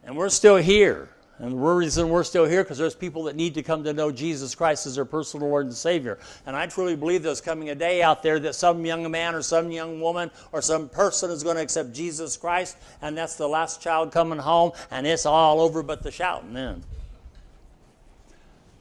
And 0.04 0.16
we're 0.16 0.28
still 0.28 0.54
here. 0.54 1.08
And 1.38 1.50
the 1.50 1.56
reason 1.56 2.10
we're 2.10 2.22
still 2.22 2.44
here 2.44 2.62
because 2.62 2.78
there's 2.78 2.94
people 2.94 3.24
that 3.24 3.34
need 3.34 3.54
to 3.54 3.64
come 3.64 3.82
to 3.82 3.92
know 3.92 4.12
Jesus 4.12 4.54
Christ 4.54 4.86
as 4.86 4.94
their 4.94 5.04
personal 5.04 5.48
Lord 5.48 5.66
and 5.66 5.74
Savior. 5.74 6.20
And 6.46 6.54
I 6.54 6.68
truly 6.68 6.94
believe 6.94 7.24
there's 7.24 7.40
coming 7.40 7.70
a 7.70 7.74
day 7.74 8.02
out 8.02 8.22
there 8.22 8.38
that 8.38 8.54
some 8.54 8.86
young 8.86 9.10
man 9.10 9.34
or 9.34 9.42
some 9.42 9.72
young 9.72 10.00
woman 10.00 10.30
or 10.52 10.62
some 10.62 10.88
person 10.88 11.32
is 11.32 11.42
going 11.42 11.56
to 11.56 11.62
accept 11.62 11.92
Jesus 11.92 12.36
Christ, 12.36 12.76
and 13.02 13.18
that's 13.18 13.34
the 13.34 13.48
last 13.48 13.82
child 13.82 14.12
coming 14.12 14.38
home, 14.38 14.70
and 14.92 15.08
it's 15.08 15.26
all 15.26 15.60
over 15.60 15.82
but 15.82 16.04
the 16.04 16.12
shouting 16.12 16.54
then. 16.54 16.84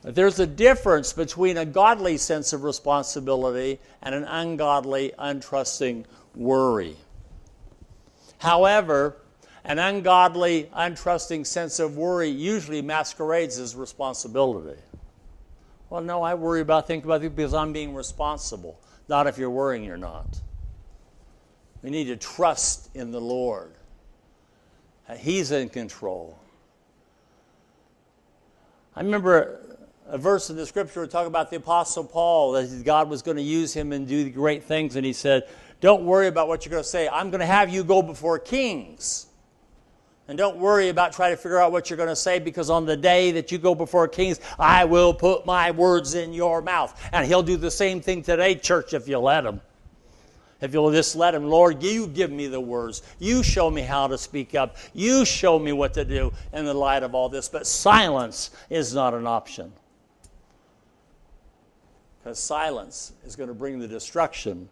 But 0.03 0.13
there's 0.13 0.39
a 0.39 0.45
difference 0.45 1.11
between 1.11 1.57
a 1.57 1.65
godly 1.65 2.17
sense 2.17 2.53
of 2.53 2.63
responsibility 2.63 3.79
and 4.03 4.13
an 4.13 4.25
ungodly, 4.25 5.11
untrusting 5.17 6.05
worry. 6.35 6.95
However, 8.37 9.17
an 9.63 9.79
ungodly, 9.79 10.69
untrusting 10.75 11.45
sense 11.45 11.79
of 11.79 11.97
worry 11.97 12.29
usually 12.29 12.81
masquerades 12.81 13.57
as 13.57 13.75
responsibility. 13.75 14.79
Well, 15.89 16.01
no, 16.01 16.21
I 16.21 16.35
worry 16.35 16.61
about 16.61 16.87
things 16.87 17.05
about 17.05 17.21
things 17.21 17.33
because 17.33 17.53
I'm 17.53 17.73
being 17.73 17.93
responsible, 17.95 18.79
not 19.07 19.27
if 19.27 19.37
you're 19.37 19.49
worrying 19.49 19.83
you're 19.83 19.97
not. 19.97 20.39
We 21.81 21.89
need 21.89 22.05
to 22.05 22.15
trust 22.15 22.89
in 22.95 23.11
the 23.11 23.21
Lord. 23.21 23.71
He's 25.17 25.51
in 25.51 25.69
control. 25.69 26.37
I 28.95 29.01
remember 29.01 29.61
a 30.07 30.17
verse 30.17 30.49
in 30.49 30.55
the 30.55 30.65
scripture 30.65 31.05
talking 31.07 31.27
about 31.27 31.49
the 31.49 31.57
Apostle 31.57 32.03
Paul, 32.03 32.53
that 32.53 32.83
God 32.83 33.09
was 33.09 33.21
going 33.21 33.37
to 33.37 33.43
use 33.43 33.73
him 33.73 33.91
and 33.91 34.07
do 34.07 34.29
great 34.29 34.63
things, 34.63 34.95
and 34.95 35.05
he 35.05 35.13
said, 35.13 35.47
don't 35.81 36.05
worry 36.05 36.27
about 36.27 36.47
what 36.47 36.65
you're 36.65 36.71
going 36.71 36.83
to 36.83 36.89
say. 36.89 37.07
I'm 37.07 37.29
going 37.29 37.41
to 37.41 37.45
have 37.45 37.69
you 37.69 37.83
go 37.83 38.01
before 38.01 38.39
kings. 38.39 39.27
And 40.27 40.37
don't 40.37 40.57
worry 40.57 40.89
about 40.89 41.13
trying 41.13 41.33
to 41.33 41.37
figure 41.37 41.59
out 41.59 41.71
what 41.71 41.89
you're 41.89 41.97
going 41.97 42.09
to 42.09 42.15
say 42.15 42.39
because 42.39 42.71
on 42.71 42.85
the 42.85 42.97
day 42.97 43.31
that 43.31 43.51
you 43.51 43.59
go 43.59 43.75
before 43.75 44.07
kings, 44.07 44.39
I 44.57 44.85
will 44.85 45.13
put 45.13 45.45
my 45.45 45.69
words 45.69 46.15
in 46.15 46.33
your 46.33 46.61
mouth. 46.61 46.99
And 47.11 47.27
he'll 47.27 47.43
do 47.43 47.57
the 47.57 47.69
same 47.69 48.01
thing 48.01 48.23
today, 48.23 48.55
church, 48.55 48.93
if 48.93 49.07
you 49.07 49.19
let 49.19 49.45
him. 49.45 49.61
If 50.61 50.73
you'll 50.73 50.91
just 50.91 51.15
let 51.15 51.35
Him, 51.35 51.45
Lord, 51.45 51.83
you 51.83 52.07
give 52.07 52.31
me 52.31 52.47
the 52.47 52.61
words. 52.61 53.03
You 53.19 53.43
show 53.43 53.69
me 53.69 53.81
how 53.81 54.07
to 54.07 54.17
speak 54.17 54.55
up. 54.55 54.77
You 54.93 55.25
show 55.25 55.59
me 55.59 55.73
what 55.73 55.93
to 55.95 56.05
do 56.05 56.31
in 56.53 56.65
the 56.65 56.73
light 56.73 57.03
of 57.03 57.13
all 57.13 57.29
this. 57.29 57.49
But 57.49 57.67
silence 57.67 58.51
is 58.69 58.93
not 58.93 59.13
an 59.13 59.27
option. 59.27 59.71
Because 62.23 62.39
silence 62.39 63.13
is 63.25 63.35
going 63.35 63.49
to 63.49 63.53
bring 63.53 63.79
the 63.79 63.87
destruction 63.87 64.69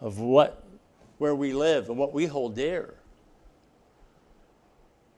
of 0.00 0.18
what, 0.18 0.62
where 1.18 1.34
we 1.34 1.52
live 1.52 1.88
and 1.88 1.98
what 1.98 2.12
we 2.12 2.26
hold 2.26 2.54
dear. 2.54 2.94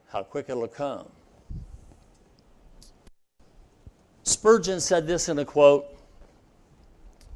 How 0.08 0.22
quick 0.22 0.46
it'll 0.48 0.68
come. 0.68 1.08
Spurgeon 4.22 4.80
said 4.80 5.06
this 5.06 5.28
in 5.28 5.38
a 5.38 5.44
quote. 5.44 5.86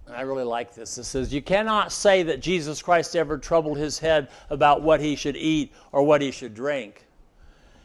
And 0.06 0.16
I 0.16 0.22
really 0.22 0.44
like 0.44 0.74
this. 0.74 0.98
It 0.98 1.04
says, 1.04 1.32
You 1.32 1.42
cannot 1.42 1.92
say 1.92 2.22
that 2.24 2.40
Jesus 2.40 2.82
Christ 2.82 3.16
ever 3.16 3.38
troubled 3.38 3.78
his 3.78 3.98
head 3.98 4.28
about 4.50 4.82
what 4.82 5.00
he 5.00 5.16
should 5.16 5.36
eat 5.36 5.72
or 5.90 6.02
what 6.02 6.20
he 6.20 6.30
should 6.30 6.54
drink. 6.54 7.06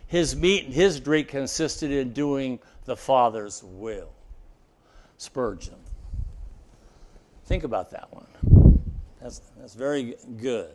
His 0.07 0.35
meat 0.35 0.65
and 0.65 0.73
his 0.73 0.99
drink 0.99 1.29
consisted 1.29 1.91
in 1.91 2.13
doing 2.13 2.59
the 2.85 2.95
Father's 2.95 3.63
will. 3.63 4.09
Spurgeon. 5.17 5.75
Think 7.45 7.63
about 7.63 7.91
that 7.91 8.13
one. 8.13 8.56
That's, 9.21 9.41
that's 9.59 9.73
very 9.73 10.15
good. 10.37 10.69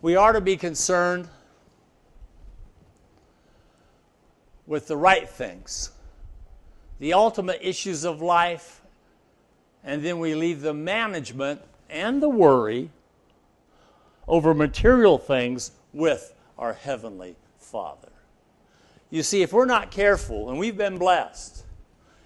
We 0.00 0.16
are 0.16 0.32
to 0.32 0.40
be 0.40 0.56
concerned 0.56 1.28
with 4.66 4.86
the 4.86 4.96
right 4.96 5.28
things 5.28 5.90
the 7.00 7.12
ultimate 7.12 7.58
issues 7.60 8.04
of 8.04 8.22
life, 8.22 8.80
and 9.82 10.02
then 10.02 10.18
we 10.20 10.34
leave 10.34 10.62
the 10.62 10.72
management 10.72 11.60
and 11.90 12.22
the 12.22 12.28
worry 12.28 12.88
over 14.26 14.54
material 14.54 15.18
things 15.18 15.72
with 15.92 16.34
our 16.56 16.72
Heavenly 16.72 17.36
Father. 17.58 18.08
You 19.10 19.22
see, 19.22 19.42
if 19.42 19.52
we're 19.52 19.66
not 19.66 19.90
careful, 19.90 20.48
and 20.48 20.58
we've 20.58 20.76
been 20.76 20.96
blessed, 20.96 21.64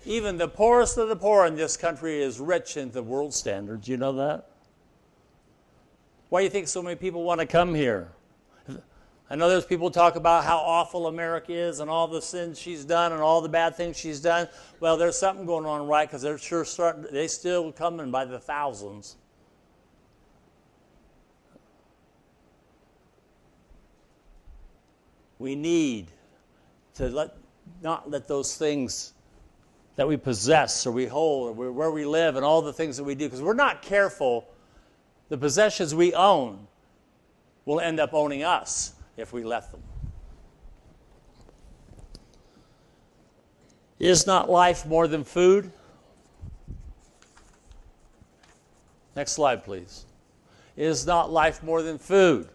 even 0.04 0.36
the 0.36 0.48
poorest 0.48 0.96
of 0.96 1.08
the 1.08 1.16
poor 1.16 1.44
in 1.46 1.56
this 1.56 1.76
country 1.76 2.22
is 2.22 2.38
rich 2.38 2.76
in 2.76 2.90
the 2.92 3.02
world 3.02 3.34
standards. 3.34 3.88
You 3.88 3.96
know 3.96 4.12
that? 4.12 4.48
Why 6.28 6.40
do 6.40 6.44
you 6.44 6.50
think 6.50 6.68
so 6.68 6.82
many 6.82 6.96
people 6.96 7.22
want 7.22 7.40
to 7.40 7.46
come 7.46 7.74
here? 7.74 8.08
I 9.30 9.36
know 9.36 9.48
there's 9.48 9.66
people 9.66 9.90
talk 9.90 10.16
about 10.16 10.44
how 10.44 10.56
awful 10.56 11.06
America 11.06 11.52
is 11.52 11.80
and 11.80 11.90
all 11.90 12.08
the 12.08 12.22
sins 12.22 12.58
she's 12.58 12.84
done 12.84 13.12
and 13.12 13.20
all 13.20 13.42
the 13.42 13.48
bad 13.48 13.76
things 13.76 13.98
she's 13.98 14.20
done. 14.20 14.48
Well, 14.80 14.96
there's 14.96 15.18
something 15.18 15.44
going 15.44 15.66
on 15.66 15.86
right 15.86 16.08
because 16.08 16.22
they're 16.22 16.38
sure 16.38 16.64
starting. 16.64 17.06
They 17.10 17.28
still 17.28 17.70
coming 17.70 18.10
by 18.10 18.24
the 18.24 18.38
thousands. 18.38 19.16
We 25.38 25.54
need 25.54 26.08
to 26.94 27.08
let 27.10 27.36
not 27.82 28.10
let 28.10 28.26
those 28.26 28.56
things 28.56 29.12
that 29.96 30.08
we 30.08 30.16
possess 30.16 30.86
or 30.86 30.92
we 30.92 31.06
hold 31.06 31.58
or 31.58 31.70
where 31.70 31.90
we 31.90 32.06
live 32.06 32.36
and 32.36 32.44
all 32.44 32.62
the 32.62 32.72
things 32.72 32.96
that 32.96 33.04
we 33.04 33.14
do 33.14 33.26
because 33.26 33.42
we're 33.42 33.52
not 33.52 33.82
careful. 33.82 34.48
The 35.28 35.38
possessions 35.38 35.94
we 35.94 36.14
own 36.14 36.66
will 37.64 37.80
end 37.80 38.00
up 38.00 38.14
owning 38.14 38.44
us 38.44 38.94
if 39.16 39.32
we 39.32 39.44
let 39.44 39.70
them. 39.70 39.82
Is 43.98 44.26
not 44.26 44.48
life 44.48 44.86
more 44.86 45.08
than 45.08 45.24
food? 45.24 45.72
Next 49.16 49.32
slide, 49.32 49.64
please. 49.64 50.06
Is 50.76 51.04
not 51.04 51.32
life 51.32 51.62
more 51.62 51.82
than 51.82 51.98
food? 51.98 52.48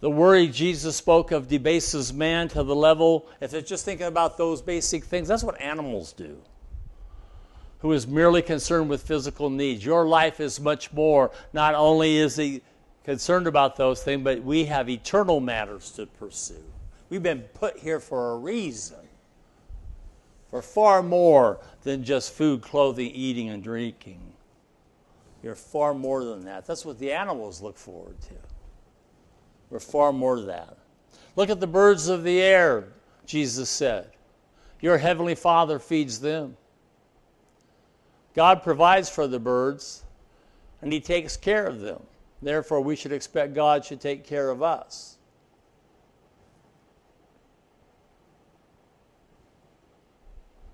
The 0.00 0.10
worry 0.10 0.48
Jesus 0.48 0.96
spoke 0.96 1.32
of 1.32 1.48
debases 1.48 2.12
man 2.12 2.48
to 2.48 2.62
the 2.62 2.74
level, 2.74 3.28
if 3.40 3.54
it's 3.54 3.68
just 3.68 3.84
thinking 3.84 4.06
about 4.06 4.36
those 4.36 4.60
basic 4.60 5.04
things, 5.04 5.28
that's 5.28 5.42
what 5.42 5.60
animals 5.60 6.12
do. 6.12 6.38
Who 7.80 7.92
is 7.92 8.06
merely 8.06 8.42
concerned 8.42 8.90
with 8.90 9.02
physical 9.02 9.50
needs. 9.50 9.84
Your 9.84 10.06
life 10.06 10.40
is 10.40 10.58
much 10.58 10.92
more. 10.92 11.30
Not 11.52 11.74
only 11.74 12.16
is 12.16 12.36
he 12.36 12.62
concerned 13.04 13.46
about 13.46 13.76
those 13.76 14.02
things, 14.02 14.22
but 14.24 14.42
we 14.42 14.64
have 14.64 14.88
eternal 14.90 15.40
matters 15.40 15.90
to 15.92 16.06
pursue. 16.06 16.64
We've 17.08 17.22
been 17.22 17.42
put 17.54 17.78
here 17.78 18.00
for 18.00 18.32
a 18.32 18.36
reason, 18.36 18.98
for 20.50 20.60
far 20.60 21.02
more 21.02 21.60
than 21.84 22.04
just 22.04 22.32
food, 22.32 22.62
clothing, 22.62 23.10
eating, 23.12 23.48
and 23.48 23.62
drinking. 23.62 24.20
You're 25.42 25.54
far 25.54 25.94
more 25.94 26.24
than 26.24 26.44
that. 26.44 26.66
That's 26.66 26.84
what 26.84 26.98
the 26.98 27.12
animals 27.12 27.62
look 27.62 27.78
forward 27.78 28.20
to. 28.22 28.34
We're 29.70 29.78
far 29.78 30.12
more 30.12 30.36
than 30.36 30.48
that. 30.48 30.76
Look 31.36 31.48
at 31.48 31.60
the 31.60 31.66
birds 31.66 32.08
of 32.08 32.24
the 32.24 32.40
air, 32.40 32.88
Jesus 33.24 33.70
said. 33.70 34.10
Your 34.80 34.98
heavenly 34.98 35.34
Father 35.34 35.78
feeds 35.78 36.18
them. 36.20 36.56
God 38.38 38.62
provides 38.62 39.10
for 39.10 39.26
the 39.26 39.40
birds, 39.40 40.04
and 40.80 40.92
He 40.92 41.00
takes 41.00 41.36
care 41.36 41.66
of 41.66 41.80
them. 41.80 42.00
Therefore, 42.40 42.80
we 42.80 42.94
should 42.94 43.10
expect 43.10 43.52
God 43.52 43.84
should 43.84 44.00
take 44.00 44.24
care 44.24 44.50
of 44.50 44.62
us. 44.62 45.16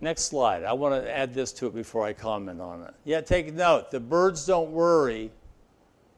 Next 0.02 0.24
slide. 0.24 0.62
I 0.64 0.74
want 0.74 1.02
to 1.02 1.10
add 1.10 1.32
this 1.32 1.54
to 1.54 1.66
it 1.66 1.74
before 1.74 2.04
I 2.04 2.12
comment 2.12 2.60
on 2.60 2.82
it. 2.82 2.92
Yeah, 3.04 3.22
take 3.22 3.54
note. 3.54 3.90
The 3.90 3.98
birds 3.98 4.44
don't 4.44 4.70
worry, 4.70 5.30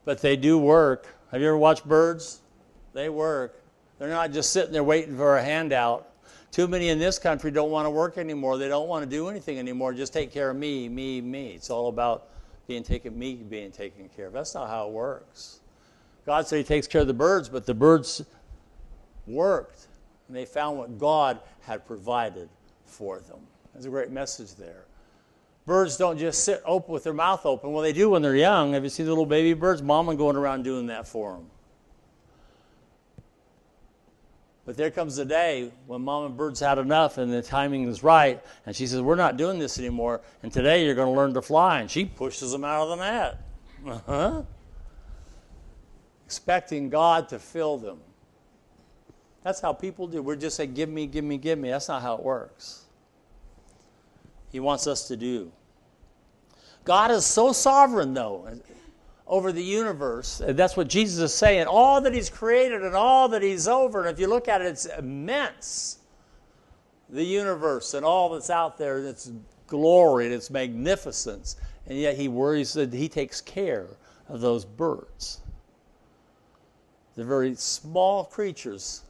but 0.05 0.21
they 0.21 0.35
do 0.35 0.59
work. 0.59 1.07
Have 1.31 1.41
you 1.41 1.47
ever 1.47 1.57
watched 1.57 1.85
birds? 1.85 2.41
They 2.93 3.09
work. 3.09 3.63
They're 4.01 4.09
not 4.09 4.33
just 4.33 4.53
sitting 4.53 4.73
there 4.73 4.83
waiting 4.83 5.17
for 5.17 5.37
a 5.37 5.45
handout. 5.45 6.09
Too 6.51 6.69
many 6.69 6.89
in 6.89 6.99
this 6.99 7.19
country 7.19 7.51
don't 7.51 7.71
want 7.71 7.87
to 7.87 7.91
work 7.91 8.19
anymore. 8.19 8.57
They 8.57 8.69
don't 8.69 8.89
want 8.89 9.05
to 9.05 9.11
do 9.11 9.29
anything 9.29 9.59
anymore. 9.59 9.93
Just 9.93 10.13
take 10.13 10.33
care 10.33 10.51
of 10.51 10.57
me, 10.57 10.89
me, 10.89 11.21
me. 11.21 11.51
It's 11.51 11.71
all 11.71 11.89
about 11.89 12.29
being 12.67 12.83
taken, 12.83 13.19
me 13.19 13.35
being 13.35 13.71
taken 13.71 14.09
care 14.09 14.27
of. 14.27 14.33
That's 14.33 14.55
not 14.55 14.69
how 14.69 14.89
it 14.89 14.93
works. 14.93 15.61
God 16.25 16.47
said 16.47 16.57
He 16.57 16.65
takes 16.65 16.87
care 16.87 17.03
of 17.03 17.07
the 17.07 17.15
birds, 17.15 17.49
but 17.49 17.67
the 17.67 17.75
birds 17.75 18.25
worked, 19.27 19.87
and 20.29 20.37
they 20.37 20.45
found 20.45 20.79
what 20.79 20.99
God 20.99 21.41
had 21.61 21.87
provided 21.87 22.49
for 22.85 23.21
them. 23.21 23.41
There's 23.73 23.87
a 23.87 23.91
great 23.91 24.11
message 24.11 24.55
there. 24.55 24.87
Birds 25.67 25.97
don't 25.97 26.17
just 26.17 26.45
sit 26.45 26.63
open 26.65 26.93
with 26.93 27.05
their 27.05 27.13
mouth 27.13 27.45
open. 27.45 27.73
Well, 27.73 27.83
they 27.83 27.93
do 27.93 28.11
when 28.11 28.23
they're 28.23 28.37
young. 28.37 28.73
Have 28.73 28.85
you 28.85 28.89
seen 28.89 29.05
the 29.05 29.13
little 29.13 29.27
baby 29.27 29.53
birds? 29.53 29.83
Mama 29.83 30.15
going 30.15 30.37
around 30.37 30.63
doing 30.63 30.87
that 30.87 31.09
for 31.09 31.33
them. 31.33 31.51
But 34.67 34.77
there 34.77 34.91
comes 34.91 35.17
a 35.19 35.25
day 35.25 35.71
when 35.87 36.03
mom 36.03 36.27
and 36.27 36.37
Bird's 36.37 36.59
had 36.59 36.79
enough 36.79 37.19
and 37.19 37.33
the 37.33 37.41
timing 37.41 37.87
is 37.89 38.03
right, 38.03 38.43
and 38.67 38.75
she 38.75 38.89
says, 38.89 39.01
We're 39.01 39.15
not 39.15 39.37
doing 39.37 39.61
this 39.61 39.79
anymore, 39.79 40.21
and 40.43 40.53
today 40.53 40.85
you're 40.85 40.97
going 40.97 41.07
to 41.07 41.17
learn 41.17 41.33
to 41.35 41.43
fly. 41.43 41.81
And 41.81 41.91
she 41.91 42.05
pushes 42.05 42.51
them 42.51 42.65
out 42.65 42.83
of 42.83 42.89
the 42.89 42.97
net. 42.97 43.41
Uh-huh. 43.87 44.43
Expecting 46.25 46.91
God 46.91 47.29
to 47.29 47.39
fill 47.39 47.79
them. 47.79 48.01
That's 49.45 49.61
how 49.61 49.73
people 49.73 50.09
do. 50.09 50.21
We're 50.21 50.35
just 50.35 50.57
saying, 50.57 50.75
Give 50.75 50.89
me, 50.89 51.07
give 51.07 51.25
me, 51.25 51.39
give 51.39 51.61
me. 51.61 51.71
That's 51.71 51.87
not 51.87 52.03
how 52.03 52.17
it 52.17 52.25
works. 52.25 52.87
He 54.51 54.59
wants 54.59 54.89
us 54.89 55.07
to 55.07 55.17
do. 55.17 55.53
God 56.85 57.13
is 57.13 57.25
so 57.25 57.53
sovereign, 57.53 58.15
though 58.15 58.49
over 59.27 59.51
the 59.51 59.63
universe. 59.63 60.41
That's 60.45 60.77
what 60.77 60.89
Jesus 60.89 61.19
is 61.19 61.35
saying. 61.37 61.67
All 61.67 62.01
that 62.01 62.15
He's 62.15 62.31
created 62.31 62.83
and 62.83 62.95
all 62.95 63.29
that 63.31 63.43
He's 63.43 63.67
over. 63.67 64.01
And 64.01 64.11
if 64.11 64.21
you 64.21 64.29
look 64.29 64.49
at 64.49 64.61
it, 64.61 64.67
it's 64.67 64.87
immense. 64.87 65.99
The 67.09 67.25
universe 67.25 67.95
and 67.95 68.05
all 68.05 68.31
that's 68.31 68.51
out 68.51 68.79
there, 68.79 68.99
its 68.99 69.33
glory 69.67 70.27
and 70.27 70.35
its 70.35 70.51
magnificence. 70.51 71.57
And 71.87 71.99
yet 71.99 72.17
He 72.17 72.29
worries 72.29 72.73
that 72.75 72.93
He 72.93 73.09
takes 73.09 73.41
care 73.41 73.87
of 74.29 74.41
those 74.41 74.65
birds. 74.65 75.41
The 77.17 77.25
very 77.25 77.55
small 77.55 78.25
creatures, 78.25 79.03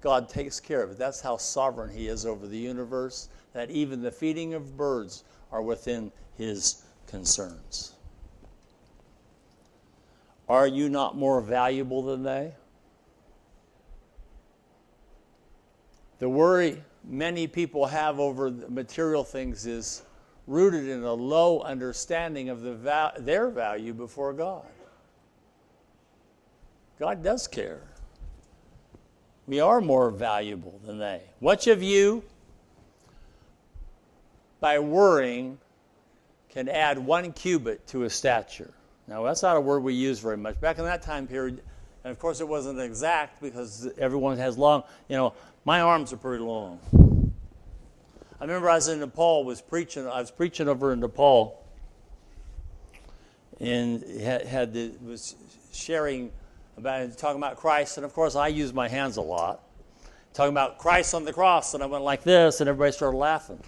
God 0.00 0.28
takes 0.28 0.60
care 0.60 0.82
of 0.82 0.90
it. 0.90 0.98
That's 0.98 1.20
how 1.20 1.36
sovereign 1.36 1.94
He 1.94 2.08
is 2.08 2.26
over 2.26 2.46
the 2.46 2.58
universe, 2.58 3.28
that 3.54 3.70
even 3.70 4.02
the 4.02 4.10
feeding 4.10 4.52
of 4.54 4.76
birds 4.76 5.24
are 5.52 5.62
within 5.62 6.12
His 6.36 6.82
concerns. 7.06 7.93
Are 10.48 10.66
you 10.66 10.88
not 10.88 11.16
more 11.16 11.40
valuable 11.40 12.02
than 12.02 12.22
they? 12.22 12.54
The 16.18 16.28
worry 16.28 16.82
many 17.02 17.46
people 17.46 17.86
have 17.86 18.18
over 18.18 18.50
material 18.50 19.24
things 19.24 19.66
is 19.66 20.02
rooted 20.46 20.88
in 20.88 21.02
a 21.02 21.12
low 21.12 21.60
understanding 21.60 22.48
of 22.48 22.62
the 22.62 23.12
their 23.18 23.48
value 23.48 23.92
before 23.92 24.32
God. 24.32 24.66
God 26.98 27.22
does 27.22 27.46
care. 27.46 27.82
We 29.46 29.60
are 29.60 29.80
more 29.80 30.10
valuable 30.10 30.80
than 30.84 30.98
they. 30.98 31.22
Which 31.40 31.66
of 31.66 31.82
you, 31.82 32.24
by 34.60 34.78
worrying, 34.78 35.58
can 36.48 36.68
add 36.68 36.98
one 36.98 37.32
cubit 37.32 37.86
to 37.88 38.00
his 38.00 38.14
stature? 38.14 38.72
Now, 39.06 39.22
that's 39.22 39.42
not 39.42 39.56
a 39.56 39.60
word 39.60 39.82
we 39.82 39.94
use 39.94 40.18
very 40.18 40.36
much. 40.36 40.60
Back 40.60 40.78
in 40.78 40.84
that 40.84 41.02
time 41.02 41.26
period, 41.26 41.62
and 42.04 42.10
of 42.10 42.18
course 42.18 42.40
it 42.40 42.48
wasn't 42.48 42.80
exact 42.80 43.40
because 43.42 43.88
everyone 43.98 44.38
has 44.38 44.56
long, 44.56 44.84
you 45.08 45.16
know, 45.16 45.34
my 45.64 45.80
arms 45.80 46.12
are 46.12 46.16
pretty 46.16 46.42
long. 46.42 46.78
I 48.40 48.44
remember 48.44 48.68
I 48.68 48.74
was 48.74 48.88
in 48.88 49.00
Nepal, 49.00 49.44
was 49.44 49.60
preaching, 49.60 50.06
I 50.06 50.20
was 50.20 50.30
preaching 50.30 50.68
over 50.68 50.92
in 50.92 51.00
Nepal, 51.00 51.62
and 53.60 54.02
had, 54.20 54.46
had 54.46 54.72
the, 54.72 54.92
was 55.02 55.36
sharing 55.72 56.32
about, 56.76 57.16
talking 57.16 57.38
about 57.38 57.56
Christ, 57.56 57.98
and 57.98 58.04
of 58.04 58.12
course 58.12 58.36
I 58.36 58.48
use 58.48 58.72
my 58.72 58.88
hands 58.88 59.16
a 59.16 59.22
lot. 59.22 59.62
Talking 60.32 60.52
about 60.52 60.78
Christ 60.78 61.14
on 61.14 61.24
the 61.24 61.32
cross, 61.32 61.74
and 61.74 61.82
I 61.82 61.86
went 61.86 62.02
like 62.02 62.24
this, 62.24 62.60
and 62.60 62.68
everybody 62.68 62.90
started 62.92 63.16
laughing. 63.16 63.60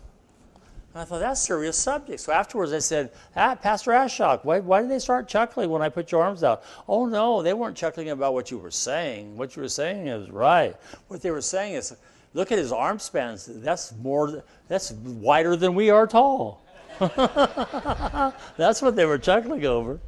And 0.96 1.02
I 1.02 1.04
thought, 1.04 1.20
that's 1.20 1.42
a 1.42 1.44
serious 1.44 1.76
subject. 1.76 2.20
So 2.20 2.32
afterwards 2.32 2.72
I 2.72 2.78
said, 2.78 3.10
ah, 3.36 3.54
Pastor 3.54 3.90
Ashok, 3.90 4.46
why, 4.46 4.60
why 4.60 4.80
did 4.80 4.90
they 4.90 4.98
start 4.98 5.28
chuckling 5.28 5.68
when 5.68 5.82
I 5.82 5.90
put 5.90 6.10
your 6.10 6.22
arms 6.22 6.42
out? 6.42 6.64
Oh, 6.88 7.04
no, 7.04 7.42
they 7.42 7.52
weren't 7.52 7.76
chuckling 7.76 8.08
about 8.08 8.32
what 8.32 8.50
you 8.50 8.56
were 8.56 8.70
saying. 8.70 9.36
What 9.36 9.54
you 9.54 9.60
were 9.60 9.68
saying 9.68 10.06
is 10.06 10.30
right. 10.30 10.74
What 11.08 11.20
they 11.20 11.30
were 11.30 11.42
saying 11.42 11.74
is, 11.74 11.94
look 12.32 12.50
at 12.50 12.56
his 12.56 12.72
arm 12.72 12.98
spans. 12.98 13.44
That's 13.44 13.92
more, 13.96 14.42
that's 14.68 14.92
wider 14.92 15.54
than 15.54 15.74
we 15.74 15.90
are 15.90 16.06
tall. 16.06 16.64
that's 16.98 18.80
what 18.80 18.96
they 18.96 19.04
were 19.04 19.18
chuckling 19.18 19.66
over. 19.66 20.00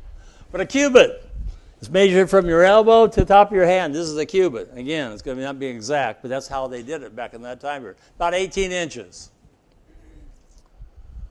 But 0.51 0.62
a 0.62 0.64
cubit 0.64 1.22
is 1.83 1.90
measured 1.90 2.31
from 2.31 2.46
your 2.46 2.64
elbow 2.64 3.09
to 3.09 3.20
the 3.20 3.27
top 3.27 3.51
of 3.51 3.55
your 3.55 3.66
hand. 3.66 3.94
This 3.94 4.09
is 4.09 4.16
a 4.16 4.24
cubit. 4.24 4.70
Again, 4.72 5.12
it's 5.12 5.20
going 5.20 5.37
to 5.37 5.42
not 5.42 5.59
be 5.59 5.66
exact, 5.66 6.22
but 6.22 6.31
that's 6.31 6.48
how 6.48 6.66
they 6.66 6.83
did 6.83 7.03
it 7.03 7.14
back 7.14 7.35
in 7.35 7.42
that 7.42 7.61
time 7.61 7.83
period. 7.83 7.98
About 8.16 8.33
18 8.33 8.72
inches. 8.72 9.33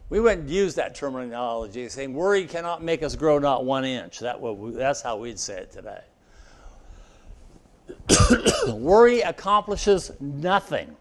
We 0.09 0.19
wouldn't 0.19 0.47
use 0.47 0.75
that 0.75 0.95
terminology, 0.95 1.89
saying 1.89 2.13
worry 2.13 2.45
cannot 2.45 2.81
make 2.81 3.03
us 3.03 3.15
grow 3.15 3.39
not 3.39 3.65
one 3.65 3.83
inch. 3.83 4.19
That 4.19 4.39
we, 4.41 4.71
that's 4.71 5.01
how 5.01 5.17
we'd 5.17 5.39
say 5.39 5.59
it 5.61 5.71
today. 5.71 6.01
worry 8.73 9.21
accomplishes 9.21 10.11
nothing. 10.19 10.95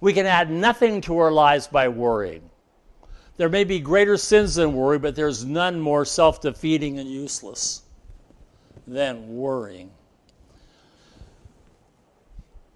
We 0.00 0.12
can 0.12 0.26
add 0.26 0.50
nothing 0.50 1.00
to 1.02 1.18
our 1.18 1.30
lives 1.30 1.68
by 1.68 1.86
worrying. 1.88 2.42
There 3.36 3.48
may 3.48 3.64
be 3.64 3.78
greater 3.78 4.16
sins 4.16 4.56
than 4.56 4.74
worry, 4.74 4.98
but 4.98 5.14
there's 5.14 5.44
none 5.44 5.80
more 5.80 6.04
self 6.04 6.40
defeating 6.40 6.98
and 6.98 7.08
useless 7.08 7.82
than 8.86 9.36
worrying. 9.36 9.90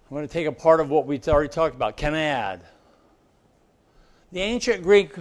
I'm 0.09 0.17
going 0.17 0.27
to 0.27 0.33
take 0.33 0.47
a 0.47 0.53
part 0.53 0.79
of 0.79 0.89
what 0.89 1.07
we 1.07 1.21
already 1.27 1.49
talked 1.49 1.75
about. 1.75 1.97
Can 1.97 2.15
I 2.15 2.23
add. 2.23 2.65
The 4.37 4.43
ancient 4.43 4.83
Greek 4.83 5.15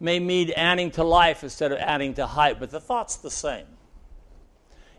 may 0.00 0.18
mean 0.18 0.50
adding 0.56 0.90
to 0.90 1.04
life 1.04 1.44
instead 1.44 1.70
of 1.70 1.78
adding 1.78 2.12
to 2.14 2.26
height, 2.26 2.58
but 2.58 2.72
the 2.72 2.80
thought's 2.80 3.14
the 3.14 3.30
same. 3.30 3.66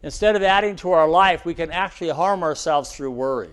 Instead 0.01 0.37
of 0.37 0.43
adding 0.43 0.77
to 0.77 0.91
our 0.91 1.09
life, 1.09 1.43
we 1.43 1.53
can 1.53 1.69
actually 1.69 2.11
harm 2.11 2.41
ourselves 2.41 2.95
through 2.95 3.11
worry. 3.11 3.49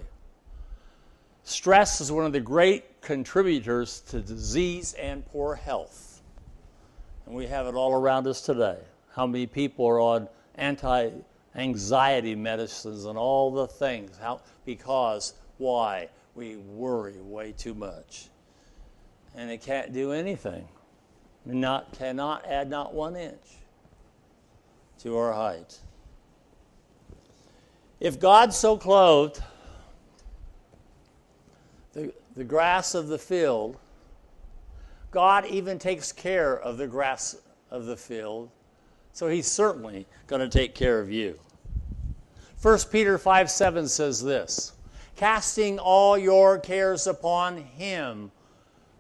Stress 1.43 2.01
is 2.01 2.13
one 2.13 2.25
of 2.25 2.33
the 2.33 2.39
great 2.39 3.01
contributors 3.01 3.99
to 4.03 4.21
disease 4.21 4.93
and 4.93 5.27
poor 5.27 5.57
health. 5.57 6.23
And 7.27 7.35
we 7.35 7.49
have 7.49 7.67
it 7.67 7.75
all 7.75 7.95
around 7.95 8.29
us 8.29 8.43
today. 8.43 8.79
How 9.17 9.27
many 9.27 9.49
people 9.49 9.89
are 9.89 9.99
on 9.99 10.29
anti 10.55 11.11
anxiety 11.57 12.37
medicines 12.37 13.07
and 13.07 13.19
all 13.19 13.51
the 13.51 13.67
things? 13.67 14.17
How, 14.19 14.41
because, 14.65 15.35
why? 15.59 16.11
We 16.37 16.59
worry 16.59 17.21
way 17.21 17.51
too 17.51 17.75
much 17.75 18.29
and 19.35 19.51
it 19.51 19.61
can't 19.61 19.93
do 19.93 20.13
anything. 20.13 20.69
Not 21.45 21.93
cannot 21.93 22.47
add 22.47 22.71
not 22.71 22.95
one 22.95 23.17
inch 23.17 23.59
to 25.01 25.17
our 25.17 25.33
height. 25.33 25.79
If 28.01 28.19
God 28.19 28.55
so 28.55 28.77
clothed 28.77 29.43
the, 31.93 32.13
the 32.35 32.45
grass 32.45 32.95
of 32.95 33.09
the 33.09 33.19
field, 33.19 33.77
God 35.11 35.47
even 35.47 35.79
takes 35.79 36.13
care 36.13 36.59
of 36.59 36.77
the 36.77 36.87
grass 36.87 37.37
of 37.71 37.87
the 37.87 37.97
field, 37.97 38.51
so 39.13 39.29
He's 39.29 39.47
certainly 39.47 40.07
going 40.27 40.41
to 40.41 40.49
take 40.49 40.75
care 40.75 40.99
of 40.99 41.11
you. 41.11 41.39
1 42.61 42.79
Peter 42.91 43.19
5 43.19 43.51
7 43.51 43.89
says 43.89 44.23
this 44.23 44.73
Casting 45.17 45.79
all 45.79 46.17
your 46.17 46.59
cares 46.59 47.07
upon 47.07 47.59
Him 47.59 48.33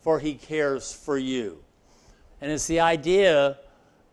for 0.04 0.18
he 0.18 0.34
cares 0.34 0.92
for 0.92 1.16
you. 1.16 1.58
And 2.42 2.52
it's 2.52 2.66
the 2.66 2.80
idea 2.80 3.56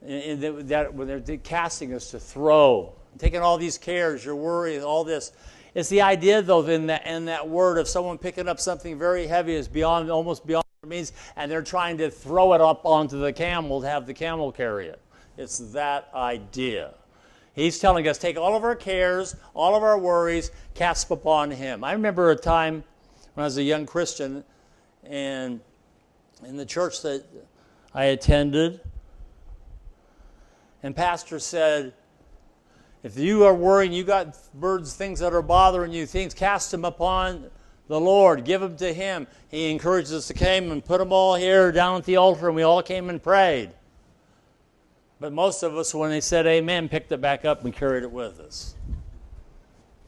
that 0.01 0.93
when 0.93 1.05
they're 1.05 1.37
casting 1.37 1.93
us 1.93 2.11
to 2.11 2.19
throw, 2.19 2.95
taking 3.17 3.41
all 3.41 3.57
these 3.57 3.77
cares, 3.77 4.23
your 4.23 4.37
worries, 4.37 4.83
all 4.83 5.03
this. 5.03 5.33
It's 5.75 5.89
the 5.89 6.01
idea, 6.01 6.41
though, 6.41 6.65
in 6.65 6.87
that, 6.87 7.05
in 7.05 7.25
that 7.25 7.47
word 7.47 7.77
of 7.77 7.89
someone 7.89 8.17
picking 8.17 8.47
up 8.47 8.57
something 8.57 8.97
very 8.97 9.27
heavy 9.27 9.53
is 9.53 9.67
beyond, 9.67 10.09
almost 10.09 10.47
beyond 10.47 10.63
their 10.81 10.89
means, 10.89 11.11
and 11.35 11.51
they're 11.51 11.61
trying 11.61 11.97
to 11.97 12.09
throw 12.09 12.53
it 12.53 12.61
up 12.61 12.85
onto 12.85 13.19
the 13.19 13.33
camel 13.33 13.81
to 13.81 13.87
have 13.87 14.07
the 14.07 14.13
camel 14.13 14.49
carry 14.49 14.87
it. 14.87 15.01
It's 15.37 15.57
that 15.73 16.09
idea. 16.15 16.93
He's 17.53 17.79
telling 17.79 18.07
us, 18.07 18.17
take 18.17 18.37
all 18.37 18.55
of 18.55 18.63
our 18.63 18.77
cares, 18.77 19.35
all 19.53 19.75
of 19.75 19.83
our 19.83 19.99
worries, 19.99 20.51
cast 20.73 21.11
upon 21.11 21.51
Him. 21.51 21.83
I 21.83 21.91
remember 21.91 22.31
a 22.31 22.35
time 22.37 22.85
when 23.33 23.43
I 23.43 23.47
was 23.47 23.57
a 23.57 23.63
young 23.63 23.85
Christian, 23.85 24.45
and 25.03 25.59
in 26.45 26.57
the 26.57 26.65
church 26.65 27.01
that 27.01 27.23
I 27.93 28.05
attended. 28.05 28.81
And 30.83 30.95
pastor 30.95 31.39
said, 31.39 31.93
if 33.03 33.17
you 33.17 33.45
are 33.45 33.53
worrying, 33.53 33.93
you 33.93 34.03
got 34.03 34.37
birds, 34.53 34.95
things 34.95 35.19
that 35.19 35.33
are 35.33 35.41
bothering 35.41 35.91
you, 35.91 36.05
things, 36.05 36.33
cast 36.33 36.71
them 36.71 36.85
upon 36.85 37.49
the 37.87 37.99
Lord, 37.99 38.45
give 38.45 38.61
them 38.61 38.77
to 38.77 38.93
Him. 38.93 39.27
He 39.49 39.71
encouraged 39.71 40.13
us 40.13 40.27
to 40.27 40.33
come 40.33 40.71
and 40.71 40.85
put 40.85 40.99
them 40.99 41.11
all 41.11 41.35
here 41.35 41.71
down 41.71 41.97
at 41.97 42.05
the 42.05 42.17
altar, 42.17 42.47
and 42.47 42.55
we 42.55 42.63
all 42.63 42.83
came 42.83 43.09
and 43.09 43.21
prayed. 43.21 43.71
But 45.19 45.33
most 45.33 45.63
of 45.63 45.75
us, 45.75 45.93
when 45.93 46.09
they 46.09 46.21
said 46.21 46.45
amen, 46.47 46.89
picked 46.89 47.11
it 47.11 47.21
back 47.21 47.43
up 47.43 47.65
and 47.65 47.73
carried 47.73 48.03
it 48.03 48.11
with 48.11 48.39
us. 48.39 48.75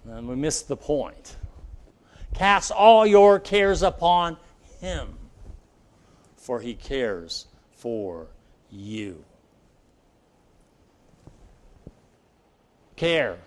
And 0.06 0.28
we 0.28 0.36
missed 0.36 0.68
the 0.68 0.78
point. 0.78 1.36
Cast 2.34 2.72
all 2.72 3.06
your 3.06 3.40
cares 3.40 3.84
upon 3.84 4.38
Him 4.80 5.18
for 6.44 6.60
he 6.60 6.74
cares 6.74 7.48
for 7.72 8.28
you. 8.70 9.24
Care. 12.98 13.38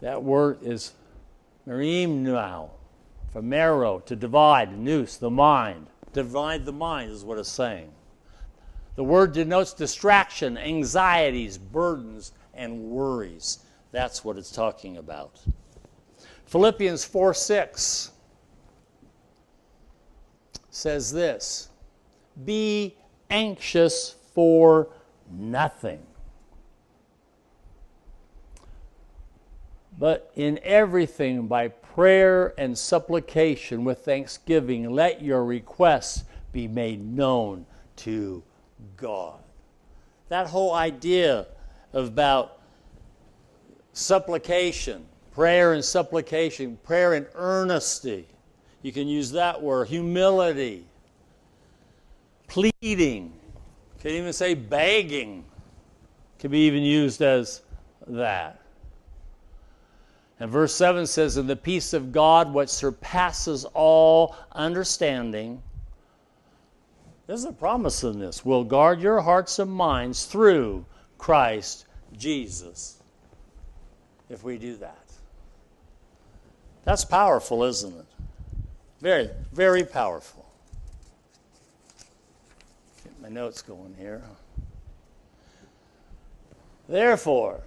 That 0.00 0.24
word 0.24 0.58
is 0.62 0.94
merimnau, 1.66 2.70
from 3.32 3.48
marrow, 3.48 4.00
to 4.00 4.16
divide, 4.16 4.76
nous, 4.76 5.16
the 5.16 5.30
mind. 5.30 5.86
Divide 6.12 6.64
the 6.64 6.72
mind 6.72 7.12
is 7.12 7.24
what 7.24 7.38
it's 7.38 7.48
saying. 7.48 7.92
The 8.96 9.04
word 9.04 9.32
denotes 9.32 9.72
distraction, 9.72 10.58
anxieties, 10.58 11.56
burdens, 11.56 12.32
and 12.52 12.80
worries. 12.90 13.60
That's 13.92 14.24
what 14.24 14.36
it's 14.36 14.50
talking 14.50 14.96
about. 14.96 15.40
Philippians 16.46 17.04
4 17.04 17.32
6 17.32 18.10
says 20.78 21.12
this 21.12 21.68
Be 22.44 22.96
anxious 23.30 24.14
for 24.34 24.88
nothing. 25.30 26.00
But 29.98 30.30
in 30.36 30.60
everything, 30.62 31.48
by 31.48 31.68
prayer 31.68 32.54
and 32.56 32.78
supplication 32.78 33.84
with 33.84 34.04
thanksgiving, 34.04 34.90
let 34.90 35.20
your 35.20 35.44
requests 35.44 36.24
be 36.52 36.68
made 36.68 37.04
known 37.04 37.66
to 37.96 38.44
God. 38.96 39.40
That 40.28 40.46
whole 40.46 40.72
idea 40.72 41.48
about 41.92 42.60
supplication, 43.92 45.04
prayer 45.32 45.72
and 45.72 45.84
supplication, 45.84 46.78
prayer 46.84 47.14
and 47.14 47.26
earnesty, 47.34 48.28
you 48.82 48.92
can 48.92 49.08
use 49.08 49.32
that 49.32 49.60
word 49.60 49.88
humility, 49.88 50.84
pleading. 52.46 53.32
You 53.32 54.00
Can 54.00 54.10
even 54.12 54.32
say 54.32 54.54
begging. 54.54 55.44
Can 56.38 56.50
be 56.50 56.66
even 56.66 56.82
used 56.82 57.20
as 57.20 57.62
that. 58.06 58.60
And 60.40 60.50
verse 60.50 60.74
7 60.74 61.06
says, 61.06 61.36
And 61.36 61.48
the 61.48 61.56
peace 61.56 61.92
of 61.92 62.12
God, 62.12 62.54
which 62.54 62.68
surpasses 62.68 63.64
all 63.74 64.36
understanding, 64.52 65.60
there's 67.26 67.44
a 67.44 67.52
promise 67.52 68.04
in 68.04 68.20
this, 68.20 68.44
will 68.44 68.64
guard 68.64 69.00
your 69.00 69.20
hearts 69.20 69.58
and 69.58 69.70
minds 69.70 70.24
through 70.26 70.86
Christ 71.18 71.86
Jesus. 72.16 73.02
If 74.30 74.44
we 74.44 74.58
do 74.58 74.76
that. 74.76 75.04
That's 76.84 77.04
powerful, 77.04 77.64
isn't 77.64 77.98
it? 77.98 78.06
Very, 79.00 79.30
very 79.52 79.84
powerful. 79.84 80.50
Get 83.04 83.20
my 83.22 83.28
notes 83.28 83.62
going 83.62 83.94
here. 83.96 84.22
Therefore, 86.88 87.60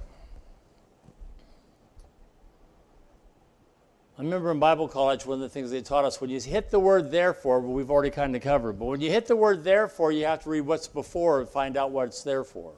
I 4.18 4.24
remember 4.24 4.52
in 4.52 4.60
Bible 4.60 4.88
college, 4.88 5.26
one 5.26 5.36
of 5.36 5.42
the 5.42 5.50
things 5.50 5.72
they 5.72 5.82
taught 5.82 6.06
us 6.06 6.20
when 6.20 6.30
you 6.30 6.40
hit 6.40 6.70
the 6.70 6.80
word 6.80 7.12
therefore, 7.12 7.60
we've 7.62 7.90
already 7.90 8.10
kind 8.10 8.36
of 8.36 8.42
covered, 8.42 8.74
but 8.74 8.86
when 8.86 9.02
you 9.02 9.10
hit 9.10 9.26
the 9.26 9.36
word 9.36 9.64
therefore, 9.64 10.12
you 10.12 10.26
have 10.26 10.44
to 10.44 10.50
read 10.50 10.62
what's 10.62 10.88
before 10.88 11.40
and 11.40 11.50
find 11.50 11.78
out 11.78 11.92
what 11.92 12.08
it's 12.08 12.24
there 12.24 12.44
for. 12.44 12.74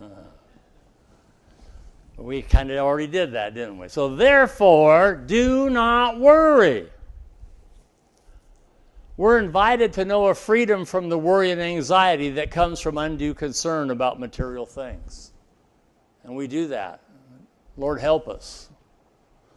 Uh, 0.00 0.06
we 2.22 2.42
kind 2.42 2.70
of 2.70 2.78
already 2.78 3.06
did 3.06 3.32
that, 3.32 3.54
didn't 3.54 3.78
we? 3.78 3.88
So, 3.88 4.14
therefore, 4.14 5.16
do 5.16 5.68
not 5.68 6.20
worry. 6.20 6.88
We're 9.16 9.38
invited 9.38 9.92
to 9.94 10.04
know 10.04 10.26
a 10.26 10.34
freedom 10.34 10.84
from 10.84 11.08
the 11.08 11.18
worry 11.18 11.50
and 11.50 11.60
anxiety 11.60 12.30
that 12.30 12.50
comes 12.50 12.80
from 12.80 12.96
undue 12.96 13.34
concern 13.34 13.90
about 13.90 14.18
material 14.18 14.66
things. 14.66 15.32
And 16.24 16.34
we 16.34 16.46
do 16.46 16.68
that. 16.68 17.00
Lord, 17.76 18.00
help 18.00 18.28
us 18.28 18.68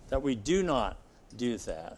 that 0.10 0.21
we 0.21 0.36
do 0.36 0.63
not 0.63 0.97
do 1.38 1.58
that. 1.60 1.97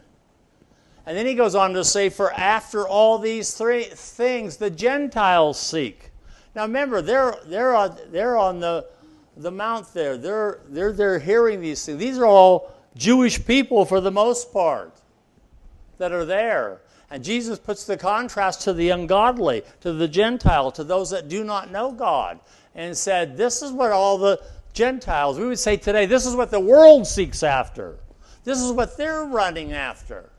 And 1.06 1.18
then 1.18 1.26
he 1.26 1.36
goes 1.36 1.56
on 1.56 1.74
to 1.74 1.84
say, 1.84 2.10
For 2.10 2.34
after 2.34 2.88
all 2.88 3.18
these 3.18 3.54
three 3.54 3.84
things 3.84 4.58
the 4.58 4.70
Gentiles 4.70 5.60
seek. 5.60 6.12
Now 6.54 6.64
remember, 6.64 7.02
they're, 7.02 7.36
they're, 7.46 7.76
on, 7.76 7.98
they're 8.12 8.38
on 8.38 8.60
the, 8.60 8.88
the 9.38 9.52
mount 9.52 9.94
there. 9.94 10.18
They're, 10.18 10.60
they're, 10.68 10.94
they're 10.94 11.20
hearing 11.20 11.62
these 11.62 11.86
things. 11.86 12.00
These 12.00 12.18
are 12.18 12.26
all 12.26 12.74
Jewish 12.96 13.46
people 13.46 13.86
for 13.86 14.02
the 14.02 14.12
most 14.12 14.52
part 14.52 15.00
that 15.98 16.12
are 16.12 16.26
there. 16.26 16.82
And 17.10 17.24
Jesus 17.24 17.58
puts 17.58 17.86
the 17.86 17.98
contrast 17.98 18.62
to 18.64 18.74
the 18.74 18.90
ungodly, 18.90 19.64
to 19.82 19.94
the 19.94 20.08
Gentile, 20.08 20.72
to 20.72 20.84
those 20.84 21.10
that 21.12 21.30
do 21.30 21.44
not 21.44 21.72
know 21.72 21.92
God, 21.92 22.40
and 22.76 22.98
said, 22.98 23.38
This 23.38 23.62
is 23.62 23.72
what 23.72 23.92
all 23.92 24.18
the 24.18 24.42
Gentiles, 24.74 25.40
we 25.40 25.48
would 25.48 25.60
say 25.60 25.78
today, 25.78 26.06
this 26.06 26.26
is 26.26 26.36
what 26.36 26.52
the 26.52 26.60
world 26.60 27.08
seeks 27.08 27.42
after. 27.42 27.98
This 28.44 28.62
is 28.62 28.72
what 28.72 28.96
they're 28.98 29.26
running 29.26 29.74
after. 29.74 30.30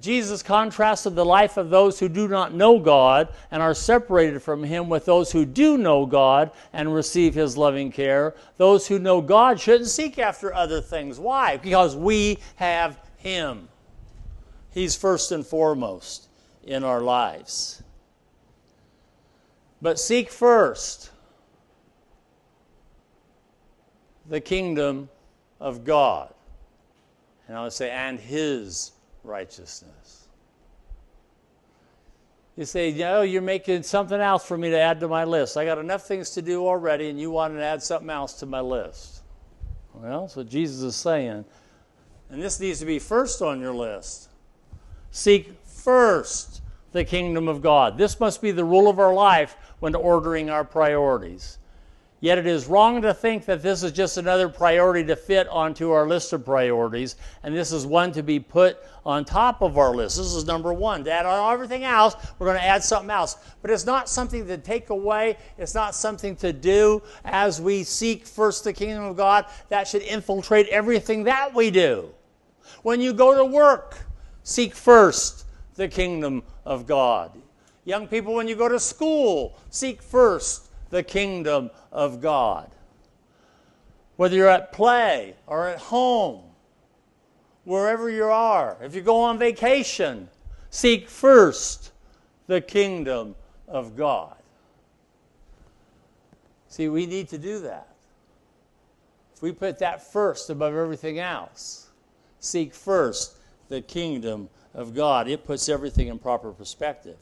Jesus 0.00 0.42
contrasted 0.42 1.14
the 1.14 1.24
life 1.24 1.56
of 1.56 1.68
those 1.68 1.98
who 1.98 2.08
do 2.08 2.28
not 2.28 2.54
know 2.54 2.78
God 2.78 3.28
and 3.50 3.60
are 3.60 3.74
separated 3.74 4.40
from 4.40 4.62
Him 4.62 4.88
with 4.88 5.04
those 5.04 5.32
who 5.32 5.44
do 5.44 5.76
know 5.76 6.06
God 6.06 6.50
and 6.72 6.94
receive 6.94 7.34
His 7.34 7.56
loving 7.56 7.90
care. 7.90 8.34
Those 8.56 8.86
who 8.86 8.98
know 8.98 9.20
God 9.20 9.60
shouldn't 9.60 9.90
seek 9.90 10.18
after 10.18 10.54
other 10.54 10.80
things. 10.80 11.18
Why? 11.18 11.56
Because 11.56 11.96
we 11.96 12.38
have 12.56 12.98
Him. 13.16 13.68
He's 14.70 14.96
first 14.96 15.32
and 15.32 15.44
foremost 15.44 16.28
in 16.64 16.84
our 16.84 17.00
lives. 17.00 17.82
But 19.82 19.98
seek 19.98 20.30
first 20.30 21.10
the 24.28 24.40
kingdom 24.40 25.08
of 25.60 25.84
God. 25.84 26.32
And 27.48 27.56
I 27.56 27.64
would 27.64 27.72
say, 27.72 27.90
and 27.90 28.18
his 28.18 28.91
righteousness. 29.24 30.28
You 32.56 32.66
say, 32.66 32.90
you 32.90 32.98
know, 32.98 33.22
you're 33.22 33.40
making 33.40 33.82
something 33.82 34.20
else 34.20 34.44
for 34.44 34.58
me 34.58 34.70
to 34.70 34.78
add 34.78 35.00
to 35.00 35.08
my 35.08 35.24
list. 35.24 35.56
I 35.56 35.64
got 35.64 35.78
enough 35.78 36.06
things 36.06 36.30
to 36.30 36.42
do 36.42 36.66
already, 36.66 37.08
and 37.08 37.18
you 37.18 37.30
want 37.30 37.54
to 37.54 37.62
add 37.62 37.82
something 37.82 38.10
else 38.10 38.34
to 38.40 38.46
my 38.46 38.60
list. 38.60 39.22
Well, 39.94 40.22
that's 40.22 40.36
what 40.36 40.48
Jesus 40.48 40.82
is 40.82 40.96
saying. 40.96 41.44
And 42.30 42.42
this 42.42 42.60
needs 42.60 42.80
to 42.80 42.86
be 42.86 42.98
first 42.98 43.40
on 43.40 43.60
your 43.60 43.74
list. 43.74 44.28
Seek 45.10 45.54
first 45.64 46.62
the 46.92 47.04
kingdom 47.04 47.48
of 47.48 47.62
God. 47.62 47.96
This 47.96 48.20
must 48.20 48.42
be 48.42 48.50
the 48.50 48.64
rule 48.64 48.88
of 48.88 48.98
our 48.98 49.14
life 49.14 49.56
when 49.80 49.94
ordering 49.94 50.50
our 50.50 50.64
priorities. 50.64 51.58
Yet 52.22 52.38
it 52.38 52.46
is 52.46 52.68
wrong 52.68 53.02
to 53.02 53.12
think 53.12 53.46
that 53.46 53.64
this 53.64 53.82
is 53.82 53.90
just 53.90 54.16
another 54.16 54.48
priority 54.48 55.02
to 55.08 55.16
fit 55.16 55.48
onto 55.48 55.90
our 55.90 56.06
list 56.06 56.32
of 56.32 56.44
priorities, 56.44 57.16
and 57.42 57.52
this 57.52 57.72
is 57.72 57.84
one 57.84 58.12
to 58.12 58.22
be 58.22 58.38
put 58.38 58.78
on 59.04 59.24
top 59.24 59.60
of 59.60 59.76
our 59.76 59.92
list. 59.92 60.18
This 60.18 60.32
is 60.32 60.44
number 60.44 60.72
one. 60.72 61.02
To 61.02 61.10
add 61.10 61.26
on 61.26 61.52
everything 61.52 61.82
else, 61.82 62.14
we're 62.38 62.46
going 62.46 62.60
to 62.60 62.64
add 62.64 62.84
something 62.84 63.10
else. 63.10 63.38
But 63.60 63.72
it's 63.72 63.86
not 63.86 64.08
something 64.08 64.46
to 64.46 64.56
take 64.56 64.90
away, 64.90 65.36
it's 65.58 65.74
not 65.74 65.96
something 65.96 66.36
to 66.36 66.52
do 66.52 67.02
as 67.24 67.60
we 67.60 67.82
seek 67.82 68.24
first 68.24 68.62
the 68.62 68.72
kingdom 68.72 69.02
of 69.02 69.16
God. 69.16 69.46
That 69.68 69.88
should 69.88 70.02
infiltrate 70.02 70.68
everything 70.68 71.24
that 71.24 71.52
we 71.52 71.72
do. 71.72 72.14
When 72.84 73.00
you 73.00 73.12
go 73.12 73.36
to 73.36 73.44
work, 73.44 73.98
seek 74.44 74.76
first 74.76 75.44
the 75.74 75.88
kingdom 75.88 76.44
of 76.64 76.86
God. 76.86 77.32
Young 77.84 78.06
people, 78.06 78.34
when 78.34 78.46
you 78.46 78.54
go 78.54 78.68
to 78.68 78.78
school, 78.78 79.58
seek 79.70 80.00
first 80.00 80.68
the 80.92 81.02
kingdom 81.02 81.70
of 81.90 82.20
God. 82.20 82.70
Whether 84.16 84.36
you're 84.36 84.48
at 84.48 84.72
play 84.72 85.34
or 85.46 85.66
at 85.66 85.78
home, 85.78 86.42
wherever 87.64 88.10
you 88.10 88.24
are, 88.24 88.76
if 88.82 88.94
you 88.94 89.00
go 89.00 89.22
on 89.22 89.38
vacation, 89.38 90.28
seek 90.68 91.08
first 91.08 91.92
the 92.46 92.60
kingdom 92.60 93.34
of 93.66 93.96
God. 93.96 94.36
See, 96.68 96.90
we 96.90 97.06
need 97.06 97.28
to 97.30 97.38
do 97.38 97.60
that. 97.60 97.88
If 99.34 99.40
we 99.40 99.50
put 99.50 99.78
that 99.78 100.12
first 100.12 100.50
above 100.50 100.74
everything 100.74 101.18
else, 101.18 101.88
seek 102.38 102.74
first 102.74 103.38
the 103.70 103.80
kingdom 103.80 104.50
of 104.74 104.94
God, 104.94 105.26
it 105.26 105.46
puts 105.46 105.70
everything 105.70 106.08
in 106.08 106.18
proper 106.18 106.52
perspective. 106.52 107.16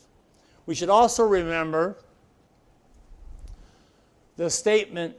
We 0.67 0.75
should 0.75 0.91
also 0.91 1.25
remember 1.25 1.99
the 4.41 4.49
statement 4.49 5.15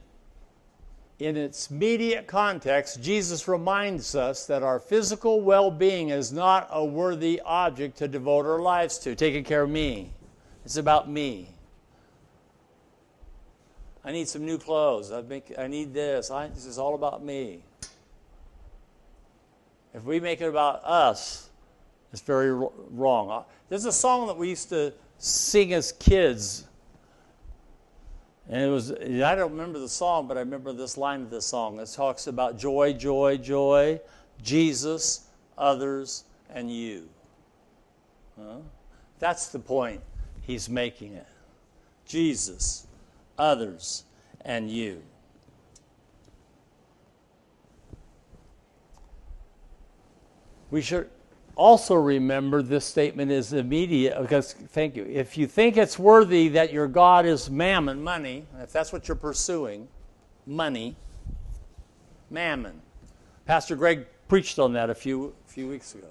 in 1.20 1.38
its 1.38 1.70
immediate 1.70 2.26
context, 2.26 3.04
Jesus 3.04 3.48
reminds 3.48 4.16
us 4.16 4.48
that 4.48 4.64
our 4.64 4.80
physical 4.80 5.42
well 5.42 5.70
being 5.70 6.10
is 6.10 6.32
not 6.32 6.68
a 6.72 6.84
worthy 6.84 7.40
object 7.46 7.98
to 8.00 8.08
devote 8.08 8.48
our 8.48 8.60
lives 8.60 8.98
to. 8.98 9.14
Taking 9.14 9.44
care 9.44 9.62
of 9.62 9.70
me. 9.70 10.12
It's 10.66 10.78
about 10.78 11.08
me. 11.08 11.50
I 14.04 14.12
need 14.12 14.28
some 14.28 14.44
new 14.44 14.58
clothes. 14.58 15.12
I, 15.12 15.22
make, 15.22 15.54
I 15.56 15.68
need 15.68 15.94
this. 15.94 16.32
I, 16.32 16.48
this 16.48 16.66
is 16.66 16.80
all 16.80 16.96
about 16.96 17.24
me. 17.24 17.62
If 19.94 20.04
we 20.04 20.20
make 20.20 20.42
it 20.42 20.48
about 20.48 20.84
us, 20.84 21.52
it's 22.12 22.24
very 22.24 22.52
wrong. 22.90 23.30
Uh, 23.30 23.44
there's 23.70 23.86
a 23.86 23.92
song 23.92 24.26
that 24.26 24.36
we 24.38 24.50
used 24.50 24.70
to 24.70 24.92
sing 25.20 25.74
as 25.74 25.92
kids 25.92 26.66
and 28.52 28.62
it 28.62 28.68
was, 28.68 28.92
I 28.92 29.34
don't 29.34 29.52
remember 29.52 29.80
the 29.80 29.88
song, 29.88 30.28
but 30.28 30.36
I 30.36 30.42
remember 30.42 30.74
this 30.74 30.98
line 30.98 31.22
of 31.22 31.30
the 31.30 31.42
song. 31.42 31.80
It 31.80 31.90
talks 31.96 32.28
about 32.28 32.60
joy, 32.60 32.92
joy, 32.92 33.38
joy, 33.38 34.02
Jesus, 34.44 35.28
others, 35.58 36.26
and 36.50 36.70
you. 36.70 37.08
Huh? 38.38 38.58
That's 39.20 39.48
the 39.48 39.60
point 39.60 40.02
he's 40.42 40.70
making 40.70 41.14
it. 41.14 41.28
Jesus, 42.06 42.88
others, 43.38 44.04
and 44.44 44.70
you. 44.70 45.02
We 50.72 50.82
should 50.82 51.10
also 51.62 51.94
remember 51.94 52.64
this 52.64 52.84
statement 52.84 53.32
is 53.32 53.54
immediate 53.54 54.20
because 54.20 54.54
thank 54.54 54.96
you. 54.96 55.04
If 55.04 55.38
you 55.38 55.46
think 55.46 55.78
it's 55.78 56.00
worthy 56.00 56.48
that 56.50 56.74
your 56.74 56.88
god 56.88 57.26
is 57.28 57.52
mammon 57.52 58.04
money 58.04 58.48
if 58.60 58.72
that's 58.72 58.92
what 58.92 59.08
you're 59.08 59.16
pursuing 59.16 59.88
money 60.48 60.96
mammon. 62.32 62.82
Pastor 63.46 63.76
greg 63.76 64.08
preached 64.28 64.58
on 64.58 64.74
that 64.74 64.90
a 64.90 64.96
few 64.96 65.36
few 65.46 65.68
weeks 65.68 65.94
ago. 65.94 66.08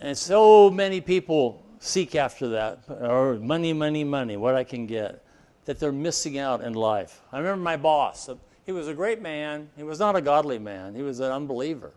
And 0.00 0.16
so 0.16 0.70
many 0.70 1.02
people 1.02 1.62
seek 1.80 2.14
after 2.14 2.48
that 2.48 2.80
or 2.88 3.34
money 3.34 3.74
money 3.74 4.04
money 4.04 4.36
what 4.38 4.54
i 4.54 4.64
can 4.64 4.86
get 4.86 5.22
that 5.66 5.78
they're 5.78 5.92
missing 5.92 6.38
out 6.38 6.62
in 6.62 6.72
life. 6.72 7.20
I 7.30 7.38
remember 7.38 7.62
my 7.62 7.76
boss 7.76 8.30
he 8.66 8.72
was 8.72 8.88
a 8.88 8.94
great 8.94 9.22
man. 9.22 9.70
He 9.76 9.84
was 9.84 10.00
not 10.00 10.16
a 10.16 10.20
godly 10.20 10.58
man. 10.58 10.94
He 10.94 11.02
was 11.02 11.20
an 11.20 11.30
unbeliever. 11.30 11.92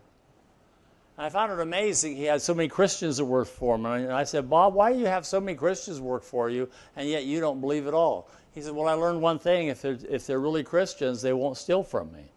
And 1.17 1.25
I 1.25 1.29
found 1.29 1.51
it 1.51 1.59
amazing 1.59 2.15
he 2.15 2.25
had 2.25 2.41
so 2.41 2.53
many 2.53 2.69
Christians 2.69 3.17
that 3.17 3.25
worked 3.25 3.49
for 3.49 3.75
him. 3.75 3.87
And 3.87 4.13
I 4.13 4.23
said, 4.23 4.49
Bob, 4.49 4.75
why 4.75 4.93
do 4.93 4.99
you 4.99 5.07
have 5.07 5.25
so 5.25 5.41
many 5.41 5.57
Christians 5.57 5.99
work 5.99 6.23
for 6.23 6.49
you 6.49 6.69
and 6.95 7.09
yet 7.09 7.25
you 7.25 7.39
don't 7.39 7.59
believe 7.59 7.87
at 7.87 7.95
all? 7.95 8.29
He 8.53 8.61
said, 8.61 8.73
Well, 8.73 8.87
I 8.87 8.93
learned 8.93 9.21
one 9.21 9.39
thing. 9.39 9.67
If 9.67 9.81
they're, 9.81 9.97
if 10.09 10.27
they're 10.27 10.39
really 10.39 10.63
Christians, 10.63 11.21
they 11.21 11.33
won't 11.33 11.57
steal 11.57 11.83
from 11.83 12.11
me. 12.13 12.31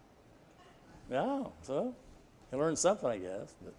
Yeah, 1.11 1.45
so 1.63 1.95
he 2.51 2.57
learned 2.57 2.79
something, 2.79 3.09
I 3.09 3.19
guess. 3.19 3.55
But, 3.63 3.75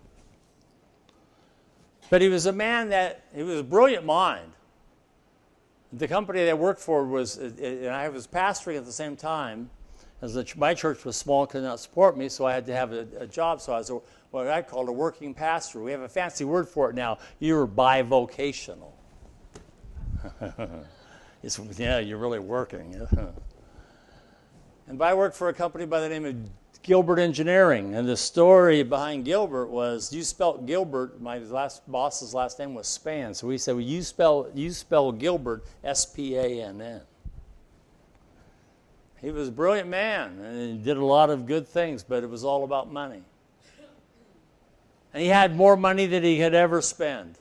but 2.11 2.21
he 2.21 2.29
was 2.29 2.45
a 2.45 2.53
man 2.53 2.89
that, 2.89 3.25
he 3.35 3.41
was 3.41 3.59
a 3.59 3.63
brilliant 3.63 4.05
mind. 4.05 4.51
The 5.93 6.07
company 6.07 6.45
that 6.45 6.57
worked 6.57 6.79
for 6.79 7.05
was, 7.05 7.37
and 7.37 7.87
I 7.87 8.09
was 8.09 8.27
pastoring 8.27 8.77
at 8.77 8.85
the 8.85 8.91
same 8.91 9.15
time, 9.15 9.69
as 10.23 10.55
my 10.55 10.73
church 10.73 11.03
was 11.03 11.17
small, 11.17 11.45
could 11.45 11.63
not 11.63 11.81
support 11.81 12.17
me, 12.17 12.29
so 12.29 12.45
I 12.45 12.53
had 12.53 12.65
to 12.67 12.73
have 12.73 12.93
a, 12.93 13.05
a 13.19 13.27
job. 13.27 13.59
So 13.59 13.73
I 13.73 13.79
was 13.79 13.89
a, 13.89 13.99
what 14.31 14.47
I 14.47 14.61
called 14.61 14.87
a 14.87 14.91
working 14.91 15.33
pastor. 15.33 15.81
We 15.81 15.91
have 15.91 16.01
a 16.01 16.07
fancy 16.07 16.45
word 16.45 16.69
for 16.69 16.89
it 16.89 16.95
now. 16.95 17.17
You're 17.39 17.67
bivocational. 17.67 18.91
it's, 21.43 21.59
yeah, 21.77 21.99
you're 21.99 22.17
really 22.17 22.39
working. 22.39 22.95
and 24.87 25.03
I 25.03 25.13
worked 25.13 25.35
for 25.35 25.49
a 25.49 25.53
company 25.53 25.85
by 25.85 25.99
the 25.99 26.07
name 26.07 26.25
of 26.25 26.35
Gilbert 26.83 27.19
Engineering, 27.19 27.93
and 27.95 28.07
the 28.07 28.15
story 28.15 28.81
behind 28.81 29.25
Gilbert 29.25 29.67
was 29.67 30.13
you 30.13 30.23
spelled 30.23 30.65
Gilbert. 30.65 31.21
My 31.21 31.39
last 31.39 31.89
boss's 31.89 32.33
last 32.33 32.59
name 32.59 32.73
was 32.75 32.87
Span. 32.87 33.33
so 33.33 33.47
we 33.47 33.57
said, 33.57 33.75
"Well, 33.75 33.81
you 33.81 34.01
spell 34.01 34.49
you 34.53 34.71
spell 34.71 35.11
Gilbert 35.11 35.65
S 35.83 36.05
P 36.05 36.35
A 36.35 36.63
N 36.63 36.81
N." 36.81 37.01
He 39.23 39.31
was 39.31 39.47
a 39.47 39.51
brilliant 39.51 39.87
man 39.87 40.37
and 40.39 40.77
he 40.77 40.77
did 40.83 40.97
a 40.97 41.05
lot 41.05 41.29
of 41.29 41.45
good 41.45 41.65
things, 41.65 42.03
but 42.03 42.23
it 42.23 42.29
was 42.29 42.43
all 42.43 42.65
about 42.65 42.91
money. 42.91 43.23
And 45.13 45.23
he 45.23 45.29
had 45.29 45.55
more 45.55 45.77
money 45.77 46.07
than 46.07 46.23
he 46.23 46.37
could 46.37 46.53
ever 46.53 46.81
spend. 46.81 47.37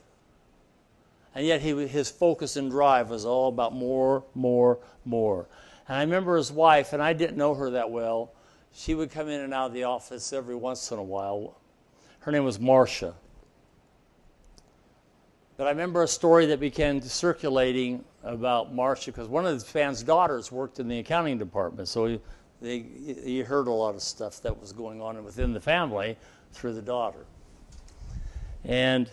And 1.35 1.45
yet 1.45 1.61
he, 1.61 1.87
his 1.87 2.09
focus 2.09 2.55
and 2.55 2.71
drive 2.71 3.09
was 3.09 3.25
all 3.25 3.49
about 3.49 3.73
more, 3.73 4.23
more, 4.33 4.79
more. 5.03 5.47
And 5.87 5.97
I 5.97 6.01
remember 6.01 6.37
his 6.37 6.51
wife, 6.51 6.93
and 6.93 7.03
I 7.03 7.13
didn't 7.13 7.35
know 7.35 7.55
her 7.55 7.71
that 7.71 7.91
well 7.91 8.31
she 8.73 8.95
would 8.95 9.11
come 9.11 9.27
in 9.27 9.41
and 9.41 9.53
out 9.53 9.67
of 9.67 9.73
the 9.73 9.83
office 9.83 10.31
every 10.31 10.55
once 10.55 10.91
in 10.91 10.97
a 10.97 11.03
while. 11.03 11.57
Her 12.19 12.31
name 12.31 12.45
was 12.45 12.59
Marcia. 12.59 13.13
But 15.55 15.67
I 15.67 15.69
remember 15.69 16.03
a 16.03 16.07
story 16.07 16.47
that 16.47 16.59
began 16.59 17.01
circulating 17.01 18.03
about 18.23 18.73
Marcia 18.73 19.11
because 19.11 19.27
one 19.27 19.45
of 19.45 19.59
the 19.59 19.65
fans' 19.65 20.01
daughters 20.01 20.51
worked 20.51 20.79
in 20.79 20.87
the 20.87 20.99
accounting 20.99 21.37
department. 21.37 21.87
So 21.87 22.19
he, 22.61 23.43
heard 23.45 23.67
a 23.67 23.71
lot 23.71 23.93
of 23.93 24.01
stuff 24.01 24.41
that 24.41 24.59
was 24.59 24.73
going 24.73 25.01
on 25.01 25.23
within 25.23 25.53
the 25.53 25.61
family 25.61 26.17
through 26.53 26.73
the 26.73 26.81
daughter. 26.81 27.25
And 28.63 29.09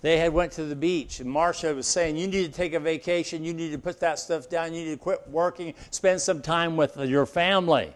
they 0.00 0.18
had 0.18 0.32
went 0.32 0.52
to 0.52 0.64
the 0.64 0.76
beach 0.76 1.18
and 1.18 1.28
Marcia 1.28 1.74
was 1.74 1.86
saying, 1.88 2.16
you 2.16 2.28
need 2.28 2.46
to 2.46 2.52
take 2.52 2.74
a 2.74 2.80
vacation. 2.80 3.42
You 3.42 3.52
need 3.52 3.72
to 3.72 3.78
put 3.78 3.98
that 4.00 4.20
stuff 4.20 4.48
down. 4.48 4.74
You 4.74 4.84
need 4.84 4.90
to 4.92 4.96
quit 4.96 5.28
working. 5.28 5.74
Spend 5.90 6.20
some 6.20 6.40
time 6.40 6.76
with 6.76 6.96
your 6.98 7.26
family. 7.26 7.92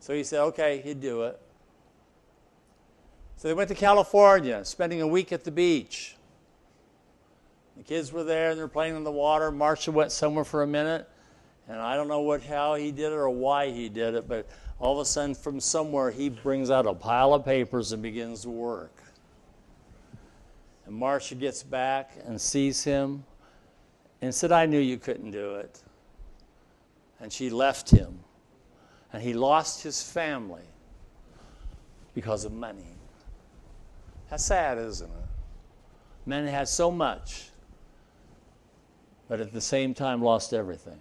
So 0.00 0.12
he 0.12 0.24
said, 0.24 0.40
okay, 0.40 0.80
he'd 0.82 1.00
do 1.00 1.22
it. 1.22 1.40
So 3.36 3.48
they 3.48 3.54
went 3.54 3.68
to 3.68 3.74
California, 3.74 4.64
spending 4.64 5.02
a 5.02 5.06
week 5.06 5.30
at 5.30 5.44
the 5.44 5.50
beach. 5.50 6.15
The 7.76 7.82
kids 7.82 8.12
were 8.12 8.24
there 8.24 8.50
and 8.50 8.58
they're 8.58 8.68
playing 8.68 8.96
in 8.96 9.04
the 9.04 9.12
water. 9.12 9.50
Marcia 9.50 9.92
went 9.92 10.12
somewhere 10.12 10.44
for 10.44 10.62
a 10.62 10.66
minute, 10.66 11.08
and 11.68 11.78
I 11.78 11.96
don't 11.96 12.08
know 12.08 12.20
what 12.20 12.42
how 12.42 12.74
he 12.74 12.90
did 12.90 13.12
it 13.12 13.16
or 13.16 13.28
why 13.28 13.70
he 13.70 13.88
did 13.88 14.14
it, 14.14 14.26
but 14.26 14.48
all 14.78 14.94
of 14.94 14.98
a 15.00 15.04
sudden 15.04 15.34
from 15.34 15.60
somewhere 15.60 16.10
he 16.10 16.28
brings 16.28 16.70
out 16.70 16.86
a 16.86 16.94
pile 16.94 17.34
of 17.34 17.44
papers 17.44 17.92
and 17.92 18.02
begins 18.02 18.42
to 18.42 18.50
work. 18.50 19.02
And 20.86 20.94
Marcia 20.94 21.34
gets 21.34 21.62
back 21.62 22.12
and 22.26 22.40
sees 22.40 22.84
him 22.84 23.24
and 24.22 24.34
said, 24.34 24.52
I 24.52 24.66
knew 24.66 24.78
you 24.78 24.98
couldn't 24.98 25.32
do 25.32 25.56
it. 25.56 25.82
And 27.20 27.32
she 27.32 27.50
left 27.50 27.90
him 27.90 28.20
and 29.12 29.22
he 29.22 29.34
lost 29.34 29.82
his 29.82 30.02
family 30.02 30.64
because 32.14 32.44
of 32.44 32.52
money. 32.52 32.94
That's 34.30 34.44
sad, 34.44 34.78
isn't 34.78 35.08
it? 35.08 35.28
Men 36.26 36.46
had 36.46 36.68
so 36.68 36.90
much, 36.90 37.50
but 39.28 39.40
at 39.40 39.52
the 39.52 39.60
same 39.60 39.94
time 39.94 40.22
lost 40.22 40.52
everything 40.52 40.98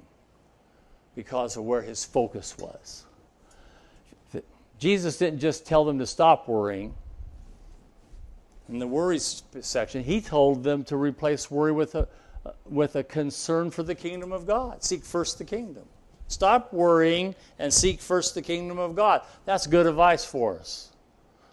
because 1.15 1.57
of 1.57 1.63
where 1.63 1.81
his 1.81 2.03
focus 2.03 2.57
was. 2.57 3.05
Jesus 4.77 5.17
didn't 5.17 5.39
just 5.39 5.65
tell 5.65 5.85
them 5.85 5.99
to 5.99 6.05
stop 6.05 6.47
worrying. 6.47 6.93
In 8.67 8.79
the 8.79 8.87
worry 8.87 9.19
section, 9.19 10.03
he 10.03 10.21
told 10.21 10.63
them 10.63 10.83
to 10.85 10.97
replace 10.97 11.49
worry 11.49 11.71
with 11.71 11.95
a, 11.95 12.07
uh, 12.45 12.51
with 12.65 12.95
a 12.95 13.03
concern 13.03 13.71
for 13.71 13.83
the 13.83 13.95
kingdom 13.95 14.31
of 14.31 14.45
God. 14.45 14.83
Seek 14.83 15.03
first 15.03 15.37
the 15.37 15.45
kingdom. 15.45 15.83
Stop 16.27 16.73
worrying 16.73 17.35
and 17.59 17.71
seek 17.71 18.01
first 18.01 18.33
the 18.33 18.41
kingdom 18.41 18.79
of 18.79 18.95
God. 18.95 19.21
That's 19.45 19.67
good 19.67 19.85
advice 19.85 20.25
for 20.25 20.59
us. 20.59 20.91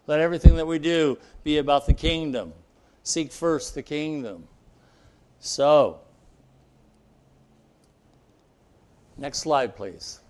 Let 0.07 0.21
everything 0.21 0.57
that 0.57 0.67
we 0.67 0.79
do 0.79 1.19
be 1.45 1.59
about 1.59 1.87
the 1.87 1.95
kingdom. 1.95 2.55
Seek 3.03 3.31
first 3.31 3.75
the 3.75 3.83
kingdom. 3.83 4.49
So, 5.39 6.01
next 9.23 9.39
slide, 9.39 9.77
please. 9.77 10.21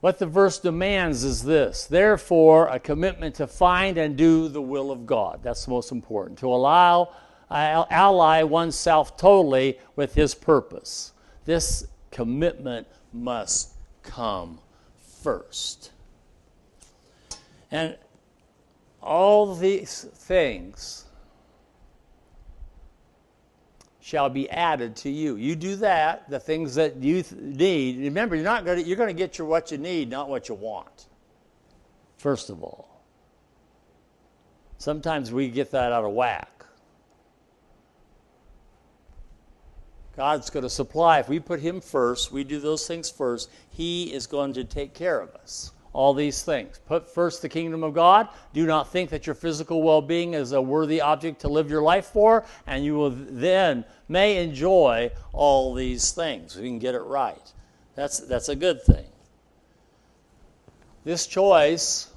What 0.00 0.20
the 0.20 0.26
verse 0.26 0.60
demands 0.60 1.24
is 1.24 1.42
this 1.42 1.84
therefore, 1.86 2.68
a 2.68 2.78
commitment 2.78 3.34
to 3.36 3.46
find 3.48 3.98
and 3.98 4.16
do 4.16 4.48
the 4.48 4.62
will 4.62 4.92
of 4.92 5.04
God. 5.04 5.40
That's 5.42 5.64
the 5.64 5.72
most 5.72 5.90
important. 5.90 6.38
To 6.38 6.46
allow, 6.46 7.12
uh, 7.50 7.86
ally 7.90 8.44
oneself 8.44 9.16
totally 9.16 9.80
with 9.96 10.14
His 10.14 10.32
purpose. 10.32 11.12
This 11.44 11.88
commitment 12.12 12.86
must 13.12 13.72
come 14.04 14.60
first. 15.22 15.90
And 17.72 17.96
all 19.02 19.56
these 19.56 20.04
things 20.14 21.05
shall 24.06 24.30
be 24.30 24.48
added 24.50 24.94
to 24.94 25.10
you. 25.10 25.34
You 25.34 25.56
do 25.56 25.74
that, 25.74 26.30
the 26.30 26.38
things 26.38 26.76
that 26.76 27.02
you 27.02 27.24
need. 27.32 27.98
Remember, 28.04 28.36
you're 28.36 28.44
not 28.44 28.64
going 28.64 28.78
to, 28.78 28.84
you're 28.86 28.96
going 28.96 29.08
to 29.08 29.12
get 29.12 29.36
your 29.36 29.48
what 29.48 29.72
you 29.72 29.78
need, 29.78 30.08
not 30.08 30.28
what 30.28 30.48
you 30.48 30.54
want. 30.54 31.08
First 32.16 32.48
of 32.48 32.62
all. 32.62 33.02
Sometimes 34.78 35.32
we 35.32 35.48
get 35.48 35.72
that 35.72 35.90
out 35.90 36.04
of 36.04 36.12
whack. 36.12 36.64
God's 40.16 40.50
going 40.50 40.62
to 40.62 40.70
supply. 40.70 41.18
If 41.18 41.28
we 41.28 41.40
put 41.40 41.58
Him 41.58 41.80
first, 41.80 42.30
we 42.30 42.44
do 42.44 42.60
those 42.60 42.86
things 42.86 43.10
first, 43.10 43.50
He 43.70 44.14
is 44.14 44.28
going 44.28 44.52
to 44.52 44.62
take 44.62 44.94
care 44.94 45.18
of 45.18 45.34
us. 45.34 45.72
All 45.96 46.12
these 46.12 46.42
things. 46.42 46.78
Put 46.84 47.08
first 47.08 47.40
the 47.40 47.48
kingdom 47.48 47.82
of 47.82 47.94
God. 47.94 48.28
Do 48.52 48.66
not 48.66 48.92
think 48.92 49.08
that 49.08 49.26
your 49.26 49.34
physical 49.34 49.82
well 49.82 50.02
being 50.02 50.34
is 50.34 50.52
a 50.52 50.60
worthy 50.60 51.00
object 51.00 51.40
to 51.40 51.48
live 51.48 51.70
your 51.70 51.80
life 51.80 52.04
for, 52.08 52.44
and 52.66 52.84
you 52.84 52.96
will 52.96 53.08
then 53.08 53.82
may 54.06 54.44
enjoy 54.44 55.10
all 55.32 55.72
these 55.72 56.10
things. 56.10 56.54
We 56.54 56.68
can 56.68 56.78
get 56.78 56.94
it 56.94 57.00
right. 57.00 57.40
That's, 57.94 58.18
that's 58.18 58.50
a 58.50 58.54
good 58.54 58.82
thing. 58.82 59.06
This 61.02 61.26
choice 61.26 62.12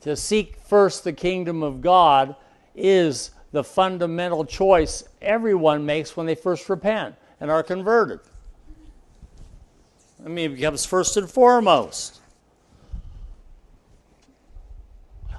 to 0.00 0.16
seek 0.16 0.56
first 0.56 1.04
the 1.04 1.12
kingdom 1.12 1.62
of 1.62 1.82
God 1.82 2.34
is 2.74 3.32
the 3.50 3.62
fundamental 3.62 4.46
choice 4.46 5.04
everyone 5.20 5.84
makes 5.84 6.16
when 6.16 6.24
they 6.24 6.34
first 6.34 6.66
repent 6.70 7.14
and 7.40 7.50
are 7.50 7.62
converted. 7.62 8.20
I 10.24 10.28
mean, 10.28 10.52
it 10.52 10.54
becomes 10.54 10.86
first 10.86 11.18
and 11.18 11.28
foremost. 11.28 12.20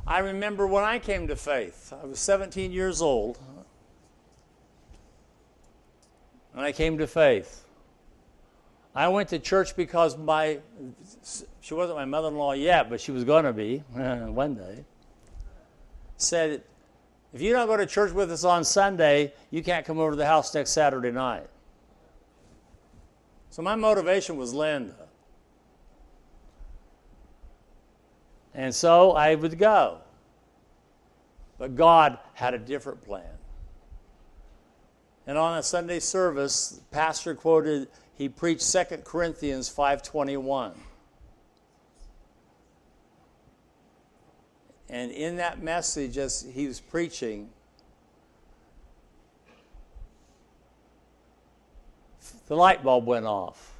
I 0.05 0.19
remember 0.19 0.67
when 0.67 0.83
I 0.83 0.99
came 0.99 1.27
to 1.27 1.35
faith, 1.35 1.93
I 1.93 2.05
was 2.05 2.19
17 2.19 2.71
years 2.71 3.01
old, 3.01 3.39
and 6.53 6.61
I 6.61 6.71
came 6.71 6.97
to 6.97 7.07
faith. 7.07 7.63
I 8.95 9.07
went 9.07 9.29
to 9.29 9.39
church 9.39 9.75
because 9.75 10.17
my, 10.17 10.59
she 11.61 11.73
wasn't 11.73 11.97
my 11.97 12.05
mother 12.05 12.27
in 12.27 12.35
law 12.35 12.53
yet, 12.53 12.89
but 12.89 13.01
she 13.01 13.11
was 13.11 13.23
going 13.23 13.45
to 13.45 13.53
be 13.53 13.77
one 13.91 14.55
day, 14.55 14.83
said, 16.17 16.63
if 17.33 17.41
you 17.41 17.51
don't 17.51 17.65
go 17.65 17.77
to 17.77 17.87
church 17.87 18.11
with 18.11 18.31
us 18.31 18.43
on 18.43 18.63
Sunday, 18.63 19.33
you 19.49 19.63
can't 19.63 19.85
come 19.85 19.97
over 19.97 20.11
to 20.11 20.15
the 20.15 20.25
house 20.25 20.53
next 20.53 20.71
Saturday 20.71 21.11
night. 21.11 21.47
So 23.49 23.61
my 23.61 23.75
motivation 23.75 24.37
was 24.37 24.53
Linda. 24.53 25.02
And 28.53 28.73
so 28.73 29.11
I 29.11 29.35
would 29.35 29.57
go. 29.57 29.99
But 31.57 31.75
God 31.75 32.19
had 32.33 32.53
a 32.53 32.59
different 32.59 33.01
plan. 33.01 33.25
And 35.25 35.37
on 35.37 35.57
a 35.57 35.63
Sunday 35.63 35.99
service, 35.99 36.69
the 36.69 36.95
pastor 36.95 37.33
quoted, 37.33 37.87
he 38.15 38.29
preached 38.29 38.69
2 38.71 38.97
Corinthians 39.03 39.69
521. 39.69 40.73
And 44.89 45.11
in 45.11 45.37
that 45.37 45.63
message, 45.63 46.17
as 46.17 46.45
he 46.53 46.67
was 46.67 46.79
preaching, 46.79 47.49
the 52.47 52.55
light 52.55 52.83
bulb 52.83 53.07
went 53.07 53.25
off. 53.25 53.72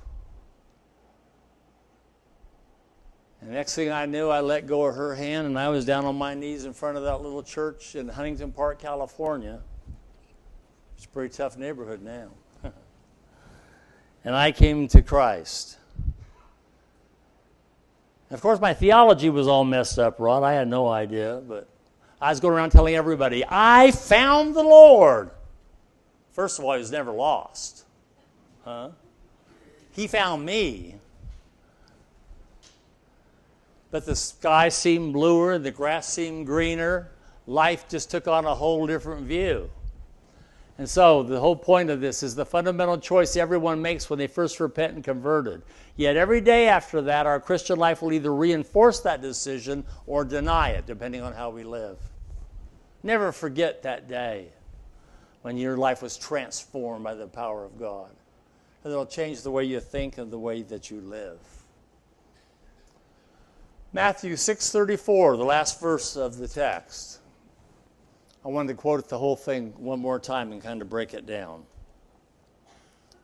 And 3.43 3.51
the 3.51 3.55
next 3.55 3.75
thing 3.75 3.91
I 3.91 4.05
knew, 4.05 4.29
I 4.29 4.39
let 4.39 4.67
go 4.67 4.85
of 4.85 4.95
her 4.95 5.15
hand 5.15 5.47
and 5.47 5.59
I 5.59 5.67
was 5.67 5.83
down 5.83 6.05
on 6.05 6.15
my 6.15 6.33
knees 6.33 6.63
in 6.63 6.71
front 6.71 6.95
of 6.95 7.03
that 7.03 7.21
little 7.21 7.43
church 7.43 7.93
in 7.93 8.07
Huntington 8.07 8.53
Park, 8.53 8.79
California. 8.79 9.59
It's 10.95 11.03
a 11.03 11.09
pretty 11.09 11.35
tough 11.35 11.57
neighborhood 11.57 12.01
now. 12.01 12.29
and 14.23 14.33
I 14.33 14.53
came 14.53 14.87
to 14.87 15.01
Christ. 15.01 15.77
of 18.31 18.39
course, 18.39 18.61
my 18.61 18.73
theology 18.73 19.29
was 19.29 19.45
all 19.45 19.65
messed 19.65 19.99
up, 19.99 20.21
Rod. 20.21 20.43
I 20.43 20.53
had 20.53 20.69
no 20.69 20.87
idea, 20.87 21.41
but 21.45 21.67
I 22.21 22.29
was 22.29 22.39
going 22.39 22.53
around 22.53 22.69
telling 22.69 22.95
everybody, 22.95 23.43
I 23.45 23.91
found 23.91 24.55
the 24.55 24.63
Lord. 24.63 25.31
First 26.31 26.59
of 26.59 26.63
all, 26.63 26.71
he 26.75 26.79
was 26.79 26.91
never 26.93 27.11
lost. 27.11 27.83
Huh? 28.63 28.91
He 29.91 30.07
found 30.07 30.45
me. 30.45 30.95
But 33.93 34.07
the 34.07 34.15
sky 34.15 34.69
seemed 34.69 35.13
bluer, 35.13 35.59
the 35.59 35.69
grass 35.69 36.11
seemed 36.11 36.47
greener. 36.47 37.11
Life 37.45 37.87
just 37.87 38.09
took 38.09 38.27
on 38.27 38.43
a 38.43 38.55
whole 38.55 38.87
different 38.87 39.27
view. 39.27 39.69
And 40.79 40.89
so, 40.89 41.21
the 41.21 41.39
whole 41.39 41.55
point 41.55 41.91
of 41.91 42.01
this 42.01 42.23
is 42.23 42.33
the 42.33 42.43
fundamental 42.43 42.97
choice 42.97 43.37
everyone 43.37 43.83
makes 43.83 44.09
when 44.09 44.17
they 44.17 44.25
first 44.25 44.59
repent 44.59 44.95
and 44.95 45.03
converted. 45.03 45.61
Yet, 45.95 46.17
every 46.17 46.41
day 46.41 46.67
after 46.67 47.03
that, 47.03 47.27
our 47.27 47.39
Christian 47.39 47.77
life 47.77 48.01
will 48.01 48.11
either 48.13 48.33
reinforce 48.33 48.99
that 49.01 49.21
decision 49.21 49.83
or 50.07 50.25
deny 50.25 50.69
it, 50.69 50.87
depending 50.87 51.21
on 51.21 51.31
how 51.31 51.51
we 51.51 51.63
live. 51.63 51.99
Never 53.03 53.31
forget 53.31 53.83
that 53.83 54.09
day 54.09 54.47
when 55.43 55.55
your 55.55 55.77
life 55.77 56.01
was 56.01 56.17
transformed 56.17 57.03
by 57.03 57.13
the 57.13 57.27
power 57.27 57.63
of 57.63 57.77
God. 57.77 58.09
And 58.83 58.91
it'll 58.91 59.05
change 59.05 59.43
the 59.43 59.51
way 59.51 59.65
you 59.65 59.79
think 59.79 60.17
and 60.17 60.31
the 60.31 60.39
way 60.39 60.63
that 60.63 60.89
you 60.89 60.99
live. 60.99 61.37
Matthew 63.93 64.35
6:34, 64.35 65.37
the 65.37 65.43
last 65.43 65.79
verse 65.79 66.17
of 66.17 66.37
the 66.37 66.47
text. 66.47 67.19
I 68.43 68.47
wanted 68.47 68.69
to 68.69 68.73
quote 68.73 69.07
the 69.07 69.19
whole 69.19 69.35
thing 69.35 69.71
one 69.77 69.99
more 69.99 70.19
time 70.19 70.51
and 70.51 70.61
kind 70.61 70.81
of 70.81 70.89
break 70.89 71.13
it 71.13 71.27
down. 71.27 71.63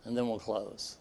And 0.05 0.15
then 0.15 0.29
we'll 0.29 0.39
close. 0.39 0.97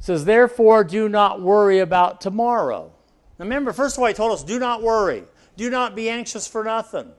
It 0.00 0.04
says, 0.04 0.24
Therefore, 0.24 0.84
do 0.84 1.08
not 1.08 1.40
worry 1.40 1.78
about 1.78 2.20
tomorrow. 2.20 2.92
Now 3.38 3.44
remember, 3.44 3.72
first 3.72 3.96
of 3.96 4.02
all, 4.02 4.08
he 4.08 4.14
told 4.14 4.32
us, 4.32 4.44
do 4.44 4.58
not 4.58 4.82
worry. 4.82 5.24
Do 5.56 5.70
not 5.70 5.96
be 5.96 6.10
anxious 6.10 6.46
for 6.46 6.64
nothing. 6.64 7.12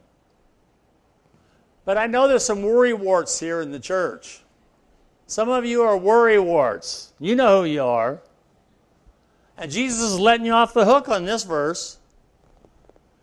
But 1.86 1.98
I 1.98 2.06
know 2.06 2.28
there's 2.28 2.46
some 2.46 2.62
worry 2.62 2.94
warts 2.94 3.40
here 3.40 3.62
in 3.62 3.72
the 3.72 3.80
church. 3.80 4.42
Some 5.26 5.50
of 5.50 5.66
you 5.66 5.82
are 5.82 5.98
worry 5.98 6.38
warts. 6.38 7.14
You 7.20 7.36
know 7.36 7.62
who 7.62 7.68
you 7.68 7.84
are. 7.84 8.22
And 9.58 9.72
Jesus 9.72 10.02
is 10.02 10.20
letting 10.20 10.46
you 10.46 10.54
off 10.54 10.74
the 10.74 10.86
hook 10.86 11.08
on 11.10 11.26
this 11.26 11.44
verse. 11.44 11.98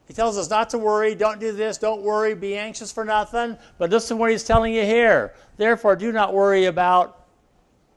He 0.06 0.14
tells 0.14 0.36
us 0.36 0.50
not 0.50 0.70
to 0.70 0.78
worry, 0.78 1.14
don't 1.14 1.40
do 1.40 1.52
this, 1.52 1.78
don't 1.78 2.02
worry, 2.02 2.34
be 2.34 2.56
anxious 2.56 2.92
for 2.92 3.04
nothing. 3.04 3.56
But 3.78 3.90
listen 3.90 4.16
to 4.16 4.20
what 4.20 4.30
he's 4.30 4.44
telling 4.44 4.74
you 4.74 4.84
here. 4.84 5.34
Therefore, 5.56 5.96
do 5.96 6.12
not 6.12 6.34
worry 6.34 6.66
about 6.66 7.26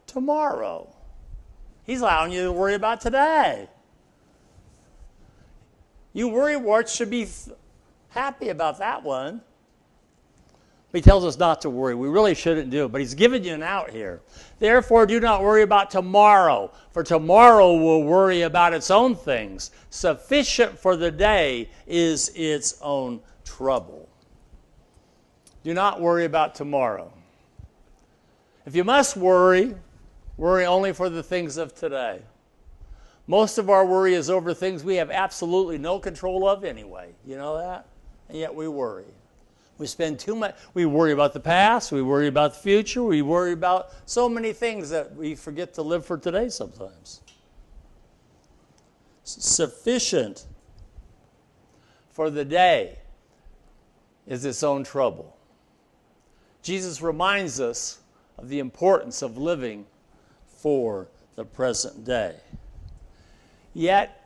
tomorrow. 0.08 0.94
He's 1.86 2.02
allowing 2.02 2.32
you 2.32 2.46
to 2.46 2.52
worry 2.52 2.74
about 2.74 3.02
today. 3.02 3.70
You 6.14 6.30
worry 6.30 6.56
warts 6.56 6.96
should 6.96 7.10
be 7.10 7.28
happy 8.10 8.50
about 8.50 8.80
that 8.80 9.04
one. 9.04 9.42
He 10.96 11.02
tells 11.02 11.26
us 11.26 11.38
not 11.38 11.62
to 11.62 11.70
worry. 11.70 11.94
We 11.94 12.08
really 12.08 12.34
shouldn't 12.34 12.70
do 12.70 12.86
it, 12.86 12.92
but 12.92 13.02
he's 13.02 13.14
given 13.14 13.44
you 13.44 13.54
an 13.54 13.62
out 13.62 13.90
here. 13.90 14.22
Therefore, 14.60 15.06
do 15.06 15.20
not 15.20 15.44
worry 15.44 15.62
about 15.62 15.92
tomorrow, 15.92 16.72
for 16.94 17.04
tomorrow 17.04 17.74
will 17.74 18.04
worry 18.04 18.44
about 18.44 18.74
its 18.74 18.90
own 18.90 19.14
things. 19.14 19.72
Sufficient 19.90 20.80
for 20.80 20.96
the 20.96 21.12
day 21.12 21.70
is 21.86 22.32
its 22.34 22.80
own 22.82 23.20
trouble. 23.44 24.08
Do 25.66 25.74
not 25.74 26.00
worry 26.00 26.24
about 26.24 26.56
tomorrow. 26.56 27.12
If 28.66 28.74
you 28.74 28.86
must 28.86 29.18
worry, 29.18 29.76
worry 30.38 30.66
only 30.66 30.94
for 30.94 31.10
the 31.10 31.22
things 31.22 31.58
of 31.58 31.76
today. 31.76 32.22
Most 33.28 33.58
of 33.58 33.70
our 33.70 33.86
worry 33.86 34.14
is 34.14 34.30
over 34.30 34.54
things 34.54 34.84
we 34.84 34.96
have 34.96 35.12
absolutely 35.12 35.78
no 35.78 36.00
control 36.00 36.48
of 36.48 36.64
anyway. 36.64 37.10
You 37.26 37.36
know 37.36 37.58
that? 37.58 37.86
And 38.30 38.38
yet 38.38 38.56
we 38.56 38.70
worry. 38.70 39.04
We 39.78 39.88
spend 39.88 40.20
too 40.20 40.36
much, 40.36 40.56
we 40.74 40.86
worry 40.86 41.12
about 41.12 41.34
the 41.34 41.40
past, 41.40 41.92
we 41.92 42.02
worry 42.02 42.28
about 42.28 42.54
the 42.54 42.60
future, 42.60 43.04
we 43.04 43.22
worry 43.22 43.52
about 43.52 43.90
so 44.06 44.30
many 44.30 44.54
things 44.54 44.90
that 44.90 45.14
we 45.16 45.36
forget 45.36 45.74
to 45.74 45.82
live 45.82 46.06
for 46.06 46.18
today 46.18 46.48
sometimes. 46.50 47.22
Sufficient 49.24 50.46
for 52.10 52.30
the 52.30 52.46
day 52.46 53.00
is 54.26 54.46
its 54.46 54.64
own 54.64 54.84
trouble. 54.84 55.36
Jesus 56.62 57.02
reminds 57.02 57.60
us 57.60 58.00
of 58.38 58.48
the 58.50 58.60
importance 58.60 59.22
of 59.22 59.38
living 59.38 59.86
for 60.48 61.10
the 61.36 61.44
present 61.44 62.06
day. 62.06 62.36
Yet, 63.74 64.25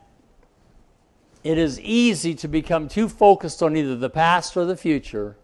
it 1.43 1.57
is 1.57 1.79
easy 1.79 2.35
to 2.35 2.47
become 2.47 2.87
too 2.87 3.07
focused 3.07 3.63
on 3.63 3.75
either 3.77 3.95
the 3.95 4.09
past 4.09 4.57
or 4.57 4.65
the 4.65 4.75
future 4.75 5.37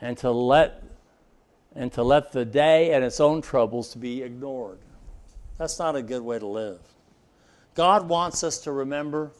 and 0.00 0.16
to 0.18 0.30
let 0.30 0.82
and 1.74 1.92
to 1.92 2.02
let 2.02 2.32
the 2.32 2.44
day 2.44 2.92
and 2.92 3.04
its 3.04 3.20
own 3.20 3.42
troubles 3.42 3.90
to 3.90 3.98
be 3.98 4.22
ignored. 4.22 4.78
That's 5.58 5.78
not 5.78 5.94
a 5.94 6.02
good 6.02 6.22
way 6.22 6.38
to 6.38 6.46
live. 6.46 6.80
God 7.74 8.08
wants 8.08 8.42
us 8.42 8.58
to 8.60 8.72
remember 8.72 9.30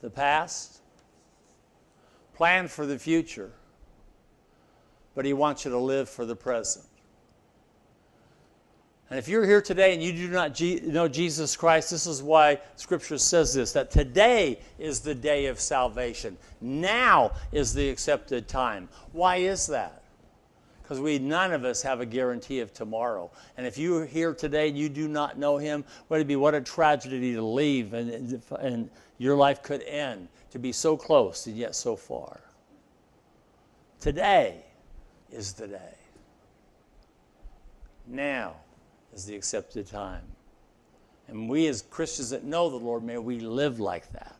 the 0.00 0.10
past, 0.10 0.80
plan 2.34 2.68
for 2.68 2.86
the 2.86 2.98
future, 2.98 3.50
but 5.16 5.24
he 5.24 5.32
wants 5.32 5.64
you 5.64 5.72
to 5.72 5.78
live 5.78 6.08
for 6.08 6.24
the 6.24 6.36
present. 6.36 6.84
And 9.10 9.18
if 9.18 9.26
you're 9.26 9.46
here 9.46 9.62
today 9.62 9.94
and 9.94 10.02
you 10.02 10.12
do 10.12 10.28
not 10.28 10.60
know 10.60 11.08
Jesus 11.08 11.56
Christ, 11.56 11.90
this 11.90 12.06
is 12.06 12.22
why 12.22 12.60
Scripture 12.76 13.16
says 13.16 13.54
this 13.54 13.72
that 13.72 13.90
today 13.90 14.60
is 14.78 15.00
the 15.00 15.14
day 15.14 15.46
of 15.46 15.58
salvation. 15.58 16.36
Now 16.60 17.32
is 17.50 17.72
the 17.72 17.88
accepted 17.88 18.48
time. 18.48 18.88
Why 19.12 19.36
is 19.36 19.66
that? 19.68 20.02
Because 20.82 21.00
we 21.00 21.18
none 21.18 21.52
of 21.52 21.64
us 21.64 21.80
have 21.82 22.00
a 22.00 22.06
guarantee 22.06 22.60
of 22.60 22.74
tomorrow. 22.74 23.30
And 23.56 23.66
if 23.66 23.78
you're 23.78 24.04
here 24.04 24.34
today 24.34 24.68
and 24.68 24.76
you 24.76 24.90
do 24.90 25.08
not 25.08 25.38
know 25.38 25.56
Him, 25.56 25.84
would 26.08 26.20
it 26.20 26.26
be 26.26 26.36
what 26.36 26.54
a 26.54 26.60
tragedy 26.60 27.34
to 27.34 27.42
leave 27.42 27.94
and, 27.94 28.42
and 28.58 28.90
your 29.16 29.36
life 29.36 29.62
could 29.62 29.82
end 29.82 30.28
to 30.50 30.58
be 30.58 30.72
so 30.72 30.96
close 30.96 31.46
and 31.46 31.56
yet 31.56 31.74
so 31.74 31.96
far. 31.96 32.40
Today 34.00 34.64
is 35.30 35.52
the 35.52 35.66
day. 35.66 35.94
Now 38.06 38.54
is 39.18 39.26
the 39.26 39.34
accepted 39.34 39.84
time. 39.84 40.22
And 41.26 41.48
we, 41.48 41.66
as 41.66 41.82
Christians 41.82 42.30
that 42.30 42.44
know 42.44 42.70
the 42.70 42.76
Lord, 42.76 43.02
may 43.02 43.18
we 43.18 43.40
live 43.40 43.80
like 43.80 44.10
that 44.12 44.36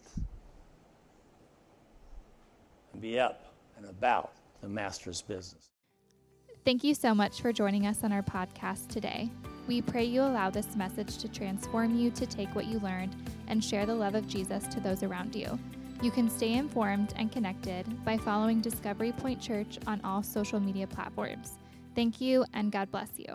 and 2.93 3.03
be 3.03 3.19
up 3.19 3.53
and 3.77 3.87
about 3.87 4.33
the 4.61 4.69
Master's 4.69 5.21
business. 5.21 5.71
Thank 6.65 6.85
you 6.85 6.95
so 6.95 7.13
much 7.13 7.41
for 7.41 7.53
joining 7.53 7.87
us 7.87 8.05
on 8.05 8.13
our 8.13 8.23
podcast 8.23 8.89
today. 8.89 9.31
We 9.67 9.83
pray 9.83 10.05
you 10.05 10.23
allow 10.23 10.49
this 10.49 10.77
message 10.77 11.19
to 11.19 11.29
transform 11.29 11.99
you 11.99 12.11
to 12.13 12.25
take 12.25 12.55
what 12.55 12.67
you 12.67 12.79
learned 12.79 13.17
and 13.49 13.63
share 13.63 13.85
the 13.85 13.95
love 13.95 14.15
of 14.15 14.29
Jesus 14.29 14.67
to 14.69 14.81
those 14.81 15.03
around 15.03 15.35
you. 15.35 15.59
You 16.03 16.13
can 16.13 16.31
stay 16.31 16.53
informed 16.53 17.15
and 17.17 17.33
connected 17.33 18.05
by 18.05 18.17
following 18.17 18.61
Discovery 18.61 19.11
Point 19.11 19.41
Church 19.41 19.79
on 19.89 20.01
all 20.05 20.23
social 20.23 20.61
media 20.61 20.87
platforms. 20.87 21.55
Thank 21.97 22.21
you, 22.21 22.45
and 22.55 22.71
God 22.71 22.91
bless 22.93 23.11
you. 23.17 23.35